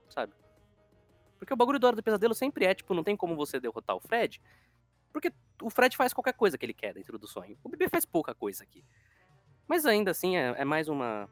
Sabe? 0.08 0.32
Porque 1.40 1.52
o 1.52 1.56
bagulho 1.56 1.80
do 1.80 1.88
Hora 1.88 1.96
do 1.96 2.02
Pesadelo 2.04 2.34
sempre 2.34 2.66
é, 2.66 2.72
tipo, 2.72 2.94
não 2.94 3.02
tem 3.02 3.16
como 3.16 3.34
você 3.34 3.58
derrotar 3.58 3.96
o 3.96 4.00
Fred. 4.00 4.40
Porque 5.12 5.32
o 5.60 5.70
Fred 5.70 5.96
faz 5.96 6.12
qualquer 6.12 6.34
coisa 6.34 6.56
que 6.56 6.64
ele 6.64 6.72
quer 6.72 6.94
dentro 6.94 7.18
do 7.18 7.26
sonho. 7.26 7.58
O 7.64 7.68
bebê 7.68 7.88
faz 7.88 8.04
pouca 8.06 8.32
coisa 8.32 8.62
aqui. 8.62 8.84
Mas 9.66 9.84
ainda 9.86 10.12
assim, 10.12 10.36
é, 10.36 10.54
é 10.56 10.64
mais 10.64 10.86
uma, 10.86 11.28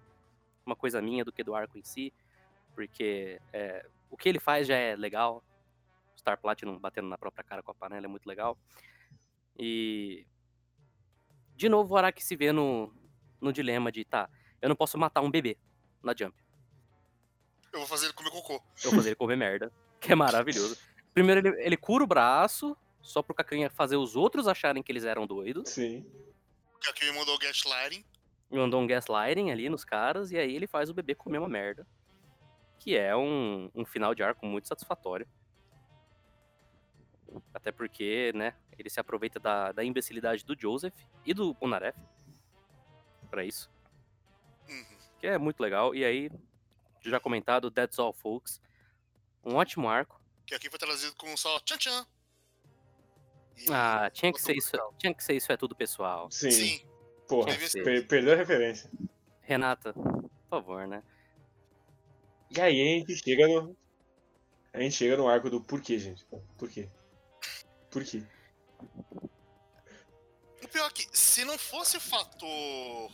uma 0.67 0.75
coisa 0.75 1.01
minha 1.01 1.25
do 1.25 1.31
que 1.31 1.45
do 1.45 1.55
arco 1.55 1.79
em 1.79 1.85
si. 1.85 2.13
Porque 2.75 3.41
é, 3.53 3.87
o 4.11 4.17
que 4.17 4.29
ele 4.29 4.41
faz 4.41 4.67
já 4.67 4.75
é 4.75 4.97
legal. 4.97 5.45
Star 6.17 6.41
Platinum 6.41 6.77
batendo 6.77 7.09
na 7.09 7.17
própria 7.17 7.45
cara 7.45 7.63
com 7.63 7.71
a 7.71 7.75
panela 7.75 8.07
é 8.07 8.09
muito 8.09 8.27
legal. 8.27 8.59
E. 9.57 10.27
De 11.55 11.69
novo, 11.69 11.95
o 11.95 11.97
Araki 11.97 12.25
se 12.25 12.35
vê 12.35 12.53
no, 12.53 12.93
no 13.41 13.53
dilema 13.53 13.91
de, 13.91 14.05
tá, 14.05 14.29
eu 14.61 14.69
não 14.69 14.77
posso 14.77 14.99
matar 14.99 15.21
um 15.21 15.31
bebê 15.31 15.57
na 16.03 16.15
Jump. 16.17 16.37
Eu 17.73 17.81
vou 17.81 17.89
fazer 17.89 18.07
ele 18.07 18.15
comer 18.15 18.31
cocô. 18.31 18.55
Eu 18.55 18.91
vou 18.91 18.95
fazer 18.95 19.11
ele 19.11 19.17
comer 19.17 19.37
merda, 19.37 19.73
que 20.01 20.13
é 20.13 20.15
maravilhoso. 20.15 20.79
Primeiro, 21.13 21.47
ele, 21.47 21.63
ele 21.63 21.77
cura 21.77 22.05
o 22.05 22.07
braço, 22.07 22.77
só 23.03 23.23
pro 23.23 23.35
Kakanha 23.35 23.71
fazer 23.71 23.97
os 23.97 24.17
outros 24.17 24.49
acharem 24.49 24.83
que 24.83 24.91
eles 24.91 25.05
eram 25.05 25.27
doidos. 25.27 25.71
Sim. 25.71 26.05
Aqui 26.89 27.05
me 27.07 27.19
mandou 27.19 27.35
o 27.35 27.39
gaslighting. 27.39 28.05
mandou 28.51 28.81
um 28.81 28.87
gaslighting 28.87 29.51
ali 29.51 29.69
nos 29.69 29.85
caras, 29.85 30.31
e 30.31 30.39
aí 30.39 30.55
ele 30.55 30.67
faz 30.67 30.89
o 30.89 30.95
bebê 30.95 31.15
comer 31.15 31.39
uma 31.39 31.49
merda. 31.49 31.87
Que 32.79 32.97
é 32.97 33.15
um, 33.17 33.71
um 33.75 33.85
final 33.85 34.15
de 34.15 34.23
arco 34.23 34.47
muito 34.47 34.69
satisfatório. 34.69 35.27
Até 37.53 37.71
porque, 37.71 38.33
né, 38.35 38.55
ele 38.79 38.89
se 38.89 39.01
aproveita 39.01 39.39
da, 39.39 39.73
da 39.73 39.85
imbecilidade 39.85 40.45
do 40.45 40.59
Joseph 40.59 40.95
e 41.27 41.35
do 41.35 41.55
Polnareff 41.55 41.99
pra 43.29 43.45
isso. 43.45 43.71
Uhum. 44.69 44.85
Que 45.21 45.27
é 45.27 45.39
muito 45.39 45.61
legal. 45.61 45.95
E 45.95 46.05
aí, 46.05 46.31
já 47.03 47.19
comentado, 47.21 47.71
That's 47.71 47.99
All 47.99 48.13
Folks. 48.13 48.61
Um 49.45 49.55
ótimo 49.57 49.89
arco. 49.89 50.21
Que 50.47 50.55
aqui 50.55 50.69
foi 50.71 50.79
traduzido 50.79 51.15
com 51.17 51.37
só 51.37 51.59
tchan 51.61 51.77
tchan. 51.79 52.07
E- 53.57 53.73
Ah, 53.73 54.11
tinha 54.11 54.33
que 54.33 54.41
ser 54.41 54.57
isso. 54.57 54.73
Tinha 54.99 55.13
que 55.15 55.23
ser 55.25 55.35
isso, 55.35 55.51
é 55.53 55.57
tudo 55.57 55.75
pessoal. 55.75 56.31
Sim. 56.31 56.51
Sim. 56.51 56.87
Porra, 57.29 57.53
per- 57.85 58.07
perdeu 58.07 58.33
a 58.33 58.37
referência. 58.37 58.91
Renata, 59.43 59.93
por 59.93 60.31
favor, 60.49 60.87
né? 60.87 61.03
E 62.51 62.61
aí 62.61 62.81
a 62.81 62.99
gente 62.99 63.17
chega 63.17 63.47
no. 63.47 63.77
A 64.73 64.81
gente 64.81 64.95
chega 64.95 65.17
no 65.17 65.29
arco 65.29 65.51
do 65.51 65.61
porquê, 65.61 65.99
gente. 65.99 66.27
Por 66.57 66.71
quê? 66.71 66.89
Por 67.91 68.05
quê? 68.05 68.23
Pior 70.79 70.87
é 70.87 70.93
que, 70.93 71.09
se 71.13 71.45
não 71.45 71.59
fosse 71.59 71.97
o 71.97 72.01
fator. 72.01 73.11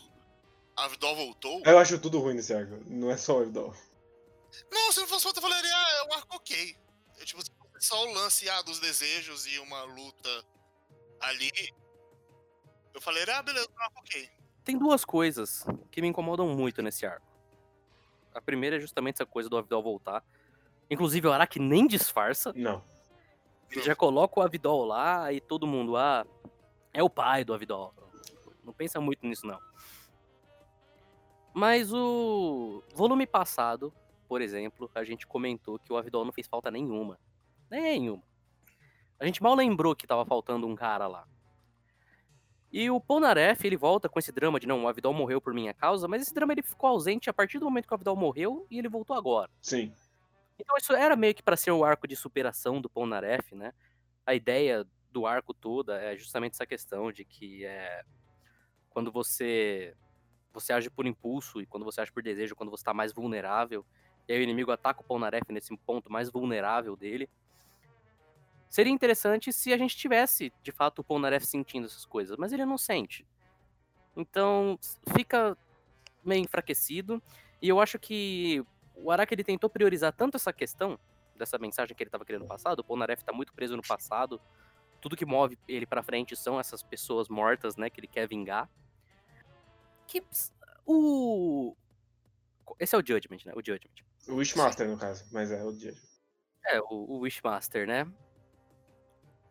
A 0.76 0.86
Vidal 0.86 1.16
voltou. 1.16 1.62
Eu 1.64 1.78
acho 1.78 1.98
tudo 1.98 2.20
ruim 2.20 2.34
nesse 2.34 2.52
arco. 2.52 2.78
Não 2.86 3.10
é 3.10 3.16
só 3.16 3.38
o 3.38 3.42
Evdol. 3.42 3.74
Não, 4.70 4.92
se 4.92 5.00
não 5.00 5.06
fosse 5.06 5.24
o 5.24 5.28
fator, 5.30 5.42
eu 5.42 5.48
falaria, 5.48 5.74
ah, 5.74 5.92
é 5.92 6.08
um 6.10 6.12
arco 6.12 6.36
ok. 6.36 6.76
É, 7.18 7.24
tipo, 7.24 7.42
se 7.42 7.50
fosse 7.50 7.86
só 7.88 8.04
o 8.04 8.12
lance 8.12 8.46
ah, 8.50 8.60
dos 8.60 8.80
desejos 8.80 9.46
e 9.46 9.58
uma 9.60 9.82
luta 9.84 10.44
ali. 11.20 11.50
Eu 12.92 13.00
falei, 13.00 13.24
ah, 13.30 13.42
beleza, 13.42 13.66
um 13.66 13.82
arco 13.82 13.98
ok. 14.00 14.28
Tem 14.62 14.76
duas 14.76 15.02
coisas 15.02 15.64
que 15.90 16.02
me 16.02 16.08
incomodam 16.08 16.46
muito 16.48 16.82
nesse 16.82 17.06
arco. 17.06 17.26
A 18.34 18.42
primeira 18.42 18.76
é 18.76 18.80
justamente 18.80 19.14
essa 19.14 19.26
coisa 19.26 19.48
do 19.48 19.56
Avidol 19.56 19.82
voltar. 19.82 20.22
Inclusive, 20.90 21.28
o 21.28 21.32
Araki 21.32 21.58
nem 21.58 21.86
disfarça. 21.86 22.52
Não. 22.54 22.84
Ele 23.70 23.80
já 23.80 23.96
coloca 23.96 24.38
o 24.38 24.42
Avidol 24.42 24.84
lá 24.84 25.32
e 25.32 25.40
todo 25.40 25.66
mundo, 25.66 25.96
ah, 25.96 26.26
é 26.94 27.02
o 27.02 27.10
pai 27.10 27.44
do 27.44 27.52
Avidol. 27.52 27.92
Não 28.62 28.72
pensa 28.72 29.00
muito 29.00 29.26
nisso, 29.26 29.46
não. 29.46 29.58
Mas 31.52 31.92
o 31.92 32.82
volume 32.94 33.26
passado, 33.26 33.92
por 34.26 34.40
exemplo, 34.40 34.90
a 34.94 35.04
gente 35.04 35.26
comentou 35.26 35.78
que 35.78 35.92
o 35.92 35.96
Avidol 35.96 36.24
não 36.24 36.32
fez 36.32 36.46
falta 36.46 36.70
nenhuma. 36.70 37.18
Nenhuma. 37.70 38.22
A 39.18 39.26
gente 39.26 39.42
mal 39.42 39.54
lembrou 39.54 39.94
que 39.94 40.06
tava 40.06 40.24
faltando 40.24 40.66
um 40.66 40.74
cara 40.74 41.06
lá. 41.06 41.26
E 42.72 42.90
o 42.90 43.00
Polnareff, 43.00 43.64
ele 43.64 43.76
volta 43.76 44.08
com 44.08 44.18
esse 44.18 44.32
drama 44.32 44.58
de 44.58 44.66
não, 44.66 44.82
o 44.82 44.88
Avidol 44.88 45.14
morreu 45.14 45.40
por 45.40 45.54
minha 45.54 45.72
causa, 45.72 46.08
mas 46.08 46.22
esse 46.22 46.34
drama 46.34 46.52
ele 46.52 46.62
ficou 46.62 46.90
ausente 46.90 47.30
a 47.30 47.32
partir 47.32 47.60
do 47.60 47.66
momento 47.66 47.86
que 47.86 47.94
o 47.94 47.94
Avidol 47.94 48.16
morreu 48.16 48.66
e 48.68 48.78
ele 48.78 48.88
voltou 48.88 49.16
agora. 49.16 49.50
Sim. 49.60 49.92
Então 50.58 50.76
isso 50.76 50.92
era 50.92 51.14
meio 51.14 51.34
que 51.34 51.42
para 51.42 51.56
ser 51.56 51.70
o 51.70 51.84
arco 51.84 52.08
de 52.08 52.16
superação 52.16 52.80
do 52.80 52.90
Polnareff, 52.90 53.54
né? 53.54 53.72
A 54.26 54.34
ideia 54.34 54.84
do 55.14 55.26
arco 55.26 55.54
toda 55.54 55.96
é 55.96 56.16
justamente 56.16 56.54
essa 56.54 56.66
questão 56.66 57.12
de 57.12 57.24
que 57.24 57.64
é 57.64 58.04
quando 58.90 59.10
você 59.10 59.96
você 60.52 60.72
age 60.72 60.90
por 60.90 61.06
impulso 61.06 61.60
e 61.60 61.66
quando 61.66 61.84
você 61.84 62.00
age 62.00 62.12
por 62.12 62.22
desejo, 62.22 62.54
quando 62.54 62.70
você 62.70 62.82
está 62.82 62.94
mais 62.94 63.12
vulnerável, 63.12 63.84
e 64.28 64.32
aí 64.32 64.38
o 64.38 64.42
inimigo 64.42 64.70
ataca 64.70 65.00
o 65.00 65.04
Polnareff 65.04 65.52
nesse 65.52 65.76
ponto 65.78 66.12
mais 66.12 66.30
vulnerável 66.30 66.96
dele. 66.96 67.28
Seria 68.70 68.92
interessante 68.92 69.52
se 69.52 69.72
a 69.72 69.76
gente 69.78 69.96
tivesse, 69.96 70.52
de 70.62 70.70
fato, 70.70 71.00
o 71.00 71.04
Polnareff 71.04 71.44
sentindo 71.44 71.86
essas 71.86 72.06
coisas, 72.06 72.36
mas 72.36 72.52
ele 72.52 72.64
não 72.64 72.78
sente. 72.78 73.26
Então, 74.16 74.78
fica 75.12 75.58
meio 76.24 76.42
enfraquecido, 76.42 77.20
e 77.60 77.68
eu 77.68 77.80
acho 77.80 77.98
que 77.98 78.64
o 78.94 79.10
Araki 79.10 79.34
ele 79.34 79.44
tentou 79.44 79.68
priorizar 79.68 80.12
tanto 80.12 80.36
essa 80.36 80.52
questão 80.52 80.98
dessa 81.36 81.58
mensagem 81.58 81.96
que 81.96 82.02
ele 82.02 82.08
estava 82.08 82.24
querendo 82.24 82.46
passar, 82.46 82.78
o 82.78 82.84
Polnareff 82.84 83.22
está 83.22 83.32
muito 83.32 83.52
preso 83.52 83.76
no 83.76 83.82
passado, 83.82 84.40
tudo 85.04 85.16
que 85.16 85.26
move 85.26 85.58
ele 85.68 85.84
para 85.84 86.02
frente 86.02 86.34
são 86.34 86.58
essas 86.58 86.82
pessoas 86.82 87.28
mortas, 87.28 87.76
né, 87.76 87.90
que 87.90 88.00
ele 88.00 88.06
quer 88.06 88.26
vingar. 88.26 88.70
Que 90.06 90.22
o 90.86 91.76
esse 92.80 92.94
é 92.94 92.98
o 92.98 93.06
Judgment, 93.06 93.40
né? 93.44 93.52
O 93.54 93.60
Judgment. 93.60 94.02
O 94.26 94.36
Wishmaster, 94.36 94.88
no 94.88 94.96
caso, 94.96 95.26
mas 95.30 95.50
é 95.50 95.62
o 95.62 95.72
Judgment. 95.72 96.00
É, 96.66 96.80
o, 96.80 96.86
o 96.88 97.18
Wishmaster, 97.18 97.86
né? 97.86 98.10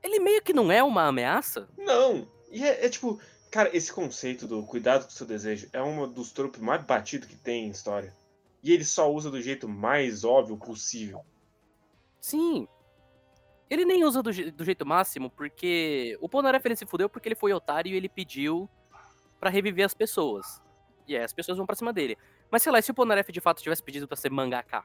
Ele 0.01 0.19
meio 0.19 0.41
que 0.41 0.53
não 0.53 0.71
é 0.71 0.83
uma 0.83 1.03
ameaça? 1.03 1.69
Não! 1.77 2.27
E 2.51 2.63
é, 2.63 2.87
é, 2.87 2.89
tipo, 2.89 3.21
cara, 3.51 3.69
esse 3.77 3.93
conceito 3.93 4.47
do 4.47 4.63
cuidado 4.63 5.03
com 5.03 5.09
o 5.09 5.13
seu 5.13 5.27
desejo 5.27 5.69
é 5.71 5.83
um 5.83 6.11
dos 6.11 6.31
tropos 6.31 6.59
mais 6.59 6.83
batidos 6.83 7.27
que 7.27 7.35
tem 7.35 7.67
em 7.67 7.69
história. 7.69 8.11
E 8.63 8.71
ele 8.73 8.83
só 8.83 9.11
usa 9.13 9.29
do 9.29 9.39
jeito 9.39 9.69
mais 9.69 10.23
óbvio 10.23 10.57
possível. 10.57 11.23
Sim. 12.19 12.67
Ele 13.73 13.85
nem 13.85 14.05
usa 14.05 14.21
do, 14.21 14.29
do 14.51 14.63
jeito 14.63 14.85
máximo, 14.85 15.31
porque 15.31 16.15
o 16.21 16.29
Polnareff 16.29 16.67
ele 16.67 16.75
se 16.75 16.85
fudeu 16.85 17.09
porque 17.09 17.27
ele 17.27 17.35
foi 17.35 17.51
otário 17.51 17.91
e 17.91 17.95
ele 17.95 18.07
pediu 18.07 18.69
para 19.39 19.49
reviver 19.49 19.83
as 19.83 19.95
pessoas. 19.95 20.61
E 21.07 21.17
aí 21.17 21.23
as 21.23 21.33
pessoas 21.33 21.57
vão 21.57 21.65
pra 21.65 21.75
cima 21.75 21.91
dele. 21.91 22.15
Mas 22.51 22.61
sei 22.61 22.71
lá, 22.71 22.79
se 22.79 22.91
o 22.91 22.93
Polnareff 22.93 23.31
de 23.31 23.41
fato 23.41 23.63
tivesse 23.63 23.81
pedido 23.81 24.07
para 24.07 24.15
ser 24.15 24.29
mangaka, 24.29 24.83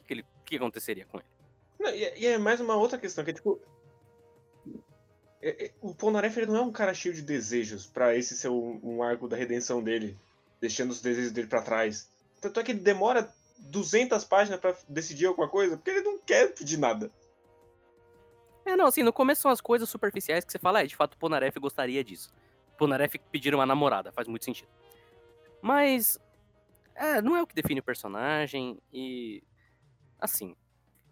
o 0.00 0.04
que, 0.04 0.24
que, 0.44 0.56
aconteceria 0.56 1.04
com 1.06 1.18
ele? 1.18 1.26
Não, 1.80 1.90
e, 1.90 2.20
e, 2.20 2.26
é 2.28 2.38
mais 2.38 2.60
uma 2.60 2.76
outra 2.76 2.96
questão, 2.96 3.24
que 3.24 3.32
é 3.32 3.34
tipo. 3.34 3.60
É, 5.42 5.66
é, 5.66 5.72
o 5.80 5.92
Polnareff 5.92 6.38
ele 6.38 6.52
não 6.52 6.56
é 6.56 6.62
um 6.62 6.70
cara 6.70 6.94
cheio 6.94 7.16
de 7.16 7.22
desejos 7.22 7.84
para 7.84 8.14
esse 8.14 8.36
ser 8.36 8.48
um, 8.48 8.78
um, 8.80 9.02
arco 9.02 9.26
da 9.26 9.36
redenção 9.36 9.82
dele, 9.82 10.16
deixando 10.60 10.92
os 10.92 11.00
desejos 11.00 11.32
dele 11.32 11.48
para 11.48 11.62
trás. 11.62 12.08
Tanto 12.40 12.60
é 12.60 12.62
que 12.62 12.70
ele 12.70 12.80
demora 12.80 13.28
200 13.58 14.22
páginas 14.24 14.60
para 14.60 14.76
decidir 14.88 15.26
alguma 15.26 15.48
coisa, 15.48 15.76
porque 15.76 15.90
ele 15.90 16.02
não 16.02 16.16
quer 16.16 16.54
pedir 16.54 16.76
nada. 16.76 17.10
É, 18.64 18.76
não, 18.76 18.86
assim, 18.86 19.02
no 19.02 19.12
começo 19.12 19.42
são 19.42 19.50
as 19.50 19.60
coisas 19.60 19.88
superficiais 19.88 20.44
que 20.44 20.52
você 20.52 20.58
fala, 20.58 20.82
é, 20.82 20.86
de 20.86 20.96
fato 20.96 21.14
o 21.14 21.18
Polnareff 21.18 21.58
gostaria 21.58 22.04
disso. 22.04 22.30
O 22.74 22.76
Polnareff 22.76 23.18
pedir 23.30 23.54
uma 23.54 23.66
namorada, 23.66 24.12
faz 24.12 24.28
muito 24.28 24.44
sentido. 24.44 24.68
Mas, 25.62 26.18
é, 26.94 27.20
não 27.20 27.36
é 27.36 27.42
o 27.42 27.46
que 27.46 27.54
define 27.54 27.80
o 27.80 27.82
personagem 27.84 28.80
e, 28.92 29.42
assim, 30.18 30.56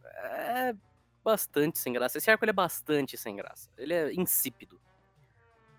é 0.04 0.74
bastante 1.22 1.78
sem 1.78 1.92
graça. 1.92 2.18
Esse 2.18 2.30
arco 2.30 2.44
ele 2.44 2.50
é 2.50 2.54
bastante 2.54 3.16
sem 3.16 3.36
graça. 3.36 3.70
Ele 3.76 3.92
é 3.94 4.12
insípido. 4.14 4.80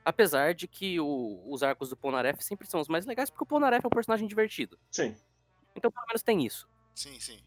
Apesar 0.06 0.54
de 0.54 0.68
que 0.68 1.00
o, 1.00 1.44
os 1.46 1.62
arcos 1.62 1.90
do 1.90 1.98
Polnareff 1.98 2.44
sempre 2.44 2.68
são 2.68 2.80
os 2.80 2.88
mais 2.88 3.06
legais, 3.06 3.30
porque 3.30 3.44
o 3.44 3.48
Polnareff 3.48 3.86
é 3.86 3.88
um 3.88 3.92
personagem 3.92 4.28
divertido. 4.28 4.80
Sim. 4.90 5.16
Então, 5.76 5.92
pelo 5.92 6.06
menos 6.08 6.24
tem 6.24 6.46
isso. 6.46 6.68
Sim, 6.96 7.20
sim. 7.20 7.40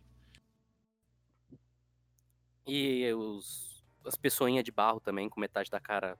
E 2.66 3.12
os, 3.12 3.71
as 4.04 4.16
pessoinhas 4.16 4.64
de 4.64 4.70
barro 4.70 5.00
também, 5.00 5.28
com 5.28 5.40
metade 5.40 5.70
da 5.70 5.80
cara 5.80 6.18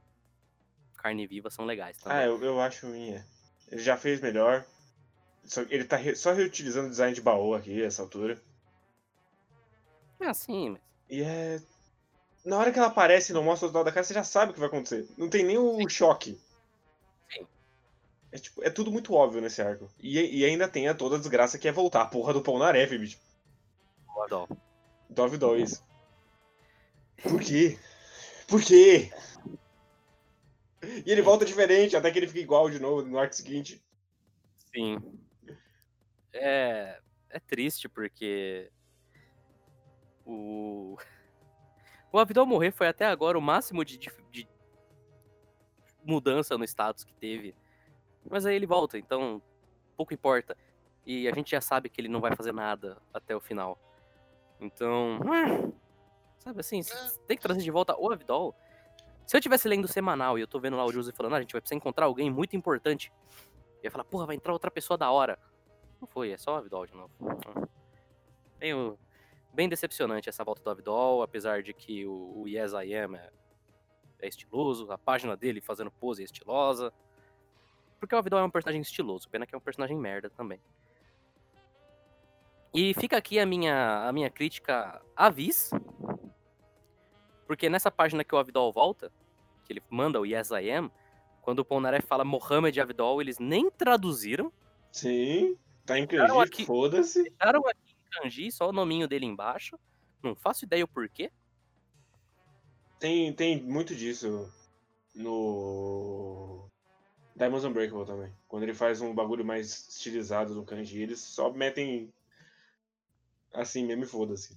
carne 0.97 1.27
viva, 1.27 1.51
são 1.51 1.65
legais 1.65 1.97
também. 1.97 2.19
Ah, 2.19 2.25
eu, 2.25 2.43
eu 2.43 2.61
acho 2.61 2.87
minha. 2.87 3.27
Ele 3.71 3.83
já 3.83 3.97
fez 3.97 4.21
melhor. 4.21 4.65
Ele 5.69 5.85
tá 5.85 5.97
re, 5.97 6.15
só 6.15 6.33
reutilizando 6.33 6.87
o 6.87 6.91
design 6.91 7.15
de 7.15 7.21
baú 7.21 7.55
aqui, 7.55 7.83
essa 7.83 8.03
altura. 8.03 8.41
É 10.21 10.29
assim, 10.29 10.71
mas... 10.71 10.81
E 11.11 11.23
é. 11.23 11.61
Na 12.45 12.59
hora 12.59 12.73
que 12.73 12.79
ela 12.79 12.89
aparece 12.89 13.33
e 13.33 13.35
não 13.35 13.43
mostra 13.43 13.67
o 13.67 13.71
total 13.71 13.85
da 13.85 13.93
cara, 13.93 14.05
você 14.05 14.15
já 14.15 14.25
sabe 14.25 14.51
o 14.51 14.55
que 14.55 14.61
vai 14.61 14.69
acontecer. 14.69 15.09
Não 15.17 15.29
tem 15.29 15.45
nem 15.45 15.59
o 15.59 15.77
Sim. 15.79 15.89
choque. 15.89 16.41
Sim. 17.33 17.47
É, 18.31 18.39
tipo, 18.39 18.63
é 18.63 18.71
tudo 18.71 18.91
muito 18.91 19.13
óbvio 19.15 19.41
nesse 19.41 19.61
arco. 19.61 19.89
E, 20.01 20.41
e 20.41 20.45
ainda 20.45 20.69
tem 20.69 20.89
a 20.89 20.95
toda 20.95 21.17
a 21.17 21.19
desgraça 21.19 21.59
que 21.59 21.69
é 21.69 21.73
voltar 21.73 22.03
a 22.03 22.07
porra 22.07 22.33
do 22.33 22.43
Polnareff, 22.43 22.97
bicho. 22.97 23.19
Dó. 24.29 24.49
Dove 25.11 25.37
2. 25.37 25.83
Por 27.23 27.41
quê? 27.41 27.79
Por 28.49 28.63
quê? 28.63 29.11
E 31.07 31.11
ele 31.11 31.23
volta 31.23 31.45
diferente, 31.45 31.97
até 31.97 32.11
que 32.11 32.19
ele 32.19 32.27
fica 32.27 32.41
igual 32.41 32.69
de 32.69 32.81
novo 32.81 33.03
no 33.03 33.19
arco 33.19 33.35
seguinte. 33.35 33.83
Sim. 34.75 34.99
É, 36.33 37.01
é 37.31 37.41
triste 37.41 37.89
porque 37.89 38.71
o 40.25 40.97
o 42.13 42.19
Abdol 42.19 42.47
morrer 42.47 42.73
foi 42.73 42.89
até 42.89 43.07
agora 43.07 43.39
o 43.39 43.43
máximo 43.43 43.85
de, 43.85 43.97
de, 43.97 44.11
de, 44.31 44.49
mudança 46.05 46.59
no 46.59 46.65
status 46.65 47.05
que 47.05 47.15
teve. 47.15 47.55
Mas 48.29 48.45
aí 48.45 48.57
ele 48.57 48.67
volta, 48.67 48.99
então 48.99 49.41
pouco 49.97 50.13
importa. 50.13 50.57
E 51.07 51.29
a 51.29 51.35
gente 51.35 51.53
já 51.53 51.61
sabe 51.61 51.89
que 51.89 52.01
ele 52.01 52.09
não 52.09 52.21
vai 52.21 52.35
fazer 52.35 52.53
nada 52.53 53.01
até 53.13 53.35
o 53.35 53.41
final. 53.41 53.79
Então, 54.61 55.19
sabe 56.43 56.61
assim, 56.61 56.81
é. 56.81 57.11
tem 57.27 57.37
que 57.37 57.43
trazer 57.43 57.63
de 57.63 57.71
volta 57.71 57.97
o 57.97 58.13
Abdol. 58.13 58.55
Se 59.27 59.37
eu 59.37 59.41
tivesse 59.41 59.69
lendo 59.69 59.85
o 59.85 59.89
semanal 59.89 60.37
e 60.37 60.41
eu 60.41 60.47
tô 60.47 60.59
vendo 60.59 60.77
lá 60.77 60.85
o 60.85 60.93
José 60.93 61.13
falando, 61.13 61.35
ah, 61.35 61.37
a 61.39 61.41
gente 61.41 61.53
vai 61.53 61.61
precisar 61.61 61.77
encontrar 61.77 62.07
alguém 62.07 62.31
muito 62.31 62.57
importante. 62.57 63.13
Eu 63.77 63.85
ia 63.85 63.91
falar, 63.91 64.05
porra, 64.05 64.27
vai 64.27 64.37
entrar 64.37 64.53
outra 64.53 64.71
pessoa 64.71 64.99
da 64.99 65.11
hora. 65.11 65.39
Não 66.01 66.09
foi, 66.09 66.33
é 66.33 66.37
só 66.37 66.55
o 66.55 66.57
Abdol 66.57 66.87
de 66.87 66.95
novo. 66.95 67.13
Tenho 68.59 68.99
bem 69.53 69.69
decepcionante 69.69 70.29
essa 70.29 70.43
volta 70.43 70.63
do 70.63 70.71
Abdol, 70.71 71.23
apesar 71.23 71.63
de 71.63 71.73
que 71.73 72.05
o, 72.07 72.43
o 72.43 72.49
Yes 72.49 72.73
I 72.73 72.95
Am 72.95 73.17
é, 73.17 73.31
é, 74.19 74.29
estiloso, 74.29 74.91
a 74.91 74.99
página 74.99 75.37
dele 75.37 75.61
fazendo 75.61 75.91
pose 75.91 76.23
é 76.23 76.25
estilosa. 76.25 76.93
Porque 78.01 78.15
o 78.15 78.19
Abdol 78.19 78.41
é 78.41 78.45
um 78.45 78.51
personagem 78.51 78.83
estiloso, 78.83 79.29
pena 79.29 79.47
que 79.47 79.55
é 79.55 79.59
um 79.59 79.61
personagem 79.61 79.97
merda 79.97 80.29
também. 80.29 80.61
E 82.75 82.95
fica 82.95 83.17
aqui 83.17 83.39
a 83.39 83.47
minha, 83.47 84.09
a 84.09 84.13
minha 84.13 84.31
crítica 84.31 85.01
a 85.15 85.29
Viz, 85.29 85.71
porque 87.53 87.69
nessa 87.69 87.91
página 87.91 88.25
que 88.25 88.35
o 88.35 88.39
Abdol 88.39 88.73
volta, 88.73 89.13
que 89.67 89.75
ele 89.75 89.83
manda 89.91 90.19
o 90.19 90.25
Yes 90.25 90.53
I 90.53 90.71
Am, 90.71 90.91
quando 91.43 91.59
o 91.59 91.65
Polnareff 91.67 92.07
fala 92.07 92.25
Mohamed 92.25 92.81
Abdol, 92.81 93.21
eles 93.21 93.39
nem 93.39 93.71
traduziram. 93.71 94.51
Sim. 94.91 95.59
Tá 95.85 95.99
em 95.99 96.07
kanji, 96.07 96.65
foda-se. 96.65 97.23
Deixaram 97.25 97.61
aqui 97.69 97.93
em 97.93 98.11
kanji, 98.23 98.51
só 98.51 98.71
o 98.71 98.73
nominho 98.73 99.07
dele 99.07 99.27
embaixo. 99.27 99.79
Não 100.23 100.35
faço 100.35 100.65
ideia 100.65 100.83
o 100.83 100.89
porquê. 100.89 101.31
Tem, 102.99 103.31
tem 103.35 103.63
muito 103.63 103.95
disso 103.95 104.51
no 105.15 106.71
Diamonds 107.37 107.67
Unbreakable 107.67 108.07
também. 108.07 108.33
Quando 108.49 108.63
ele 108.63 108.73
faz 108.73 109.03
um 109.03 109.15
bagulho 109.15 109.45
mais 109.45 109.91
estilizado 109.91 110.55
no 110.55 110.65
kanji, 110.65 111.03
eles 111.03 111.21
só 111.21 111.53
metem 111.53 112.11
assim 113.53 113.85
mesmo 113.85 114.05
e 114.05 114.07
foda-se. 114.07 114.57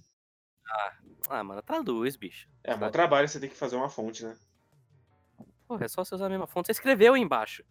Ah, 0.68 0.96
ah, 1.28 1.44
mano, 1.44 1.62
traduz, 1.62 2.16
bicho. 2.16 2.48
É, 2.62 2.74
mas 2.76 2.92
trabalho 2.92 3.28
você 3.28 3.40
tem 3.40 3.48
que 3.48 3.56
fazer 3.56 3.76
uma 3.76 3.88
fonte, 3.88 4.24
né? 4.24 4.36
Porra, 5.66 5.84
é 5.84 5.88
só 5.88 6.04
você 6.04 6.14
usar 6.14 6.26
a 6.26 6.30
mesma 6.30 6.46
fonte. 6.46 6.66
Você 6.66 6.72
escreveu 6.72 7.14
aí 7.14 7.20
embaixo. 7.20 7.64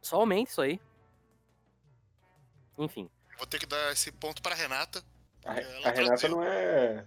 Só 0.00 0.16
aumenta 0.16 0.50
isso 0.50 0.60
aí. 0.60 0.80
Enfim. 2.78 3.10
Vou 3.36 3.46
ter 3.46 3.58
que 3.58 3.66
dar 3.66 3.92
esse 3.92 4.10
ponto 4.12 4.42
pra 4.42 4.54
Renata. 4.54 5.02
A, 5.44 5.52
a 5.52 5.92
Renata 5.92 6.28
não 6.28 6.42
é. 6.42 7.06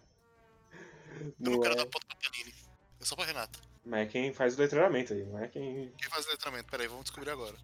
Não 1.40 1.52
Eu 1.52 1.58
não 1.58 1.62
quero 1.62 1.74
é... 1.74 1.78
dar 1.78 1.86
ponto 1.86 2.06
pra 2.06 2.18
Panini. 2.18 2.54
É 3.00 3.06
só 3.06 3.16
pra 3.16 3.26
Renata. 3.26 3.60
Mas 3.86 4.08
é 4.08 4.12
quem 4.12 4.34
faz 4.34 4.58
o 4.58 4.62
letramento 4.62 5.14
aí, 5.14 5.24
não 5.26 5.40
é 5.40 5.48
quem. 5.48 5.94
Quem 5.98 6.10
faz 6.10 6.26
o 6.26 6.30
letramento? 6.30 6.70
Peraí, 6.70 6.88
vamos 6.88 7.06
descobrir 7.06 7.32
agora. 7.32 7.56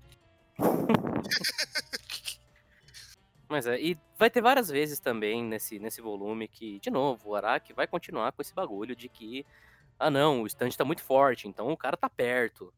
Mas 3.52 3.68
é, 3.68 3.78
e 3.82 4.00
vai 4.18 4.30
ter 4.30 4.40
várias 4.40 4.70
vezes 4.70 4.98
também 4.98 5.44
nesse, 5.44 5.78
nesse 5.78 6.00
volume 6.00 6.48
que, 6.48 6.80
de 6.80 6.90
novo, 6.90 7.32
o 7.32 7.36
Araki 7.36 7.74
vai 7.74 7.86
continuar 7.86 8.32
com 8.32 8.42
esse 8.42 8.54
bagulho 8.54 8.96
de 8.96 9.10
que, 9.10 9.46
ah 10.00 10.10
não, 10.10 10.44
o 10.44 10.48
stand 10.48 10.70
tá 10.70 10.86
muito 10.86 11.04
forte, 11.04 11.50
então 11.50 11.70
o 11.70 11.76
cara 11.76 11.98
tá 11.98 12.10
perto. 12.10 12.74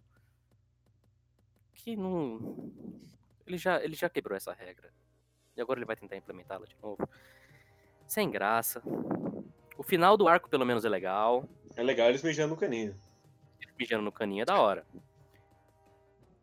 Que 1.75 1.95
não. 1.95 2.73
Ele 3.45 3.55
já, 3.55 3.83
ele 3.83 3.93
já 3.93 4.09
quebrou 4.09 4.35
essa 4.35 4.51
regra. 4.51 4.91
E 5.55 5.61
agora 5.61 5.77
ele 5.77 5.85
vai 5.85 5.95
tentar 5.95 6.17
implementá-la 6.17 6.65
de 6.65 6.75
novo. 6.81 7.07
Sem 8.07 8.31
graça. 8.31 8.81
O 9.77 9.83
final 9.83 10.17
do 10.17 10.27
arco, 10.27 10.49
pelo 10.49 10.65
menos, 10.65 10.83
é 10.83 10.89
legal. 10.89 11.47
É 11.75 11.83
legal 11.83 12.09
eles 12.09 12.23
mijando 12.23 12.55
no 12.55 12.59
caninho. 12.59 12.99
Ele 13.61 13.73
mijando 13.77 14.03
no 14.03 14.11
caninho 14.11 14.41
é 14.41 14.45
da 14.45 14.59
hora. 14.59 14.87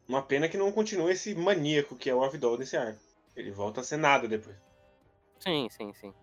Uma 0.07 0.23
pena 0.23 0.49
que 0.49 0.57
não 0.57 0.71
continua 0.71 1.11
esse 1.11 1.35
maníaco 1.35 1.97
que 1.97 2.09
é 2.09 2.15
o 2.15 2.23
Avidol 2.23 2.57
nesse 2.57 2.77
arco. 2.77 3.10
Ele 3.37 3.51
volta 3.51 3.81
a 3.81 3.85
ser 3.85 3.97
nada 3.97 4.27
depois. 4.29 4.57
Sim, 5.39 5.69
sim, 5.71 5.93
sim. 5.95 6.15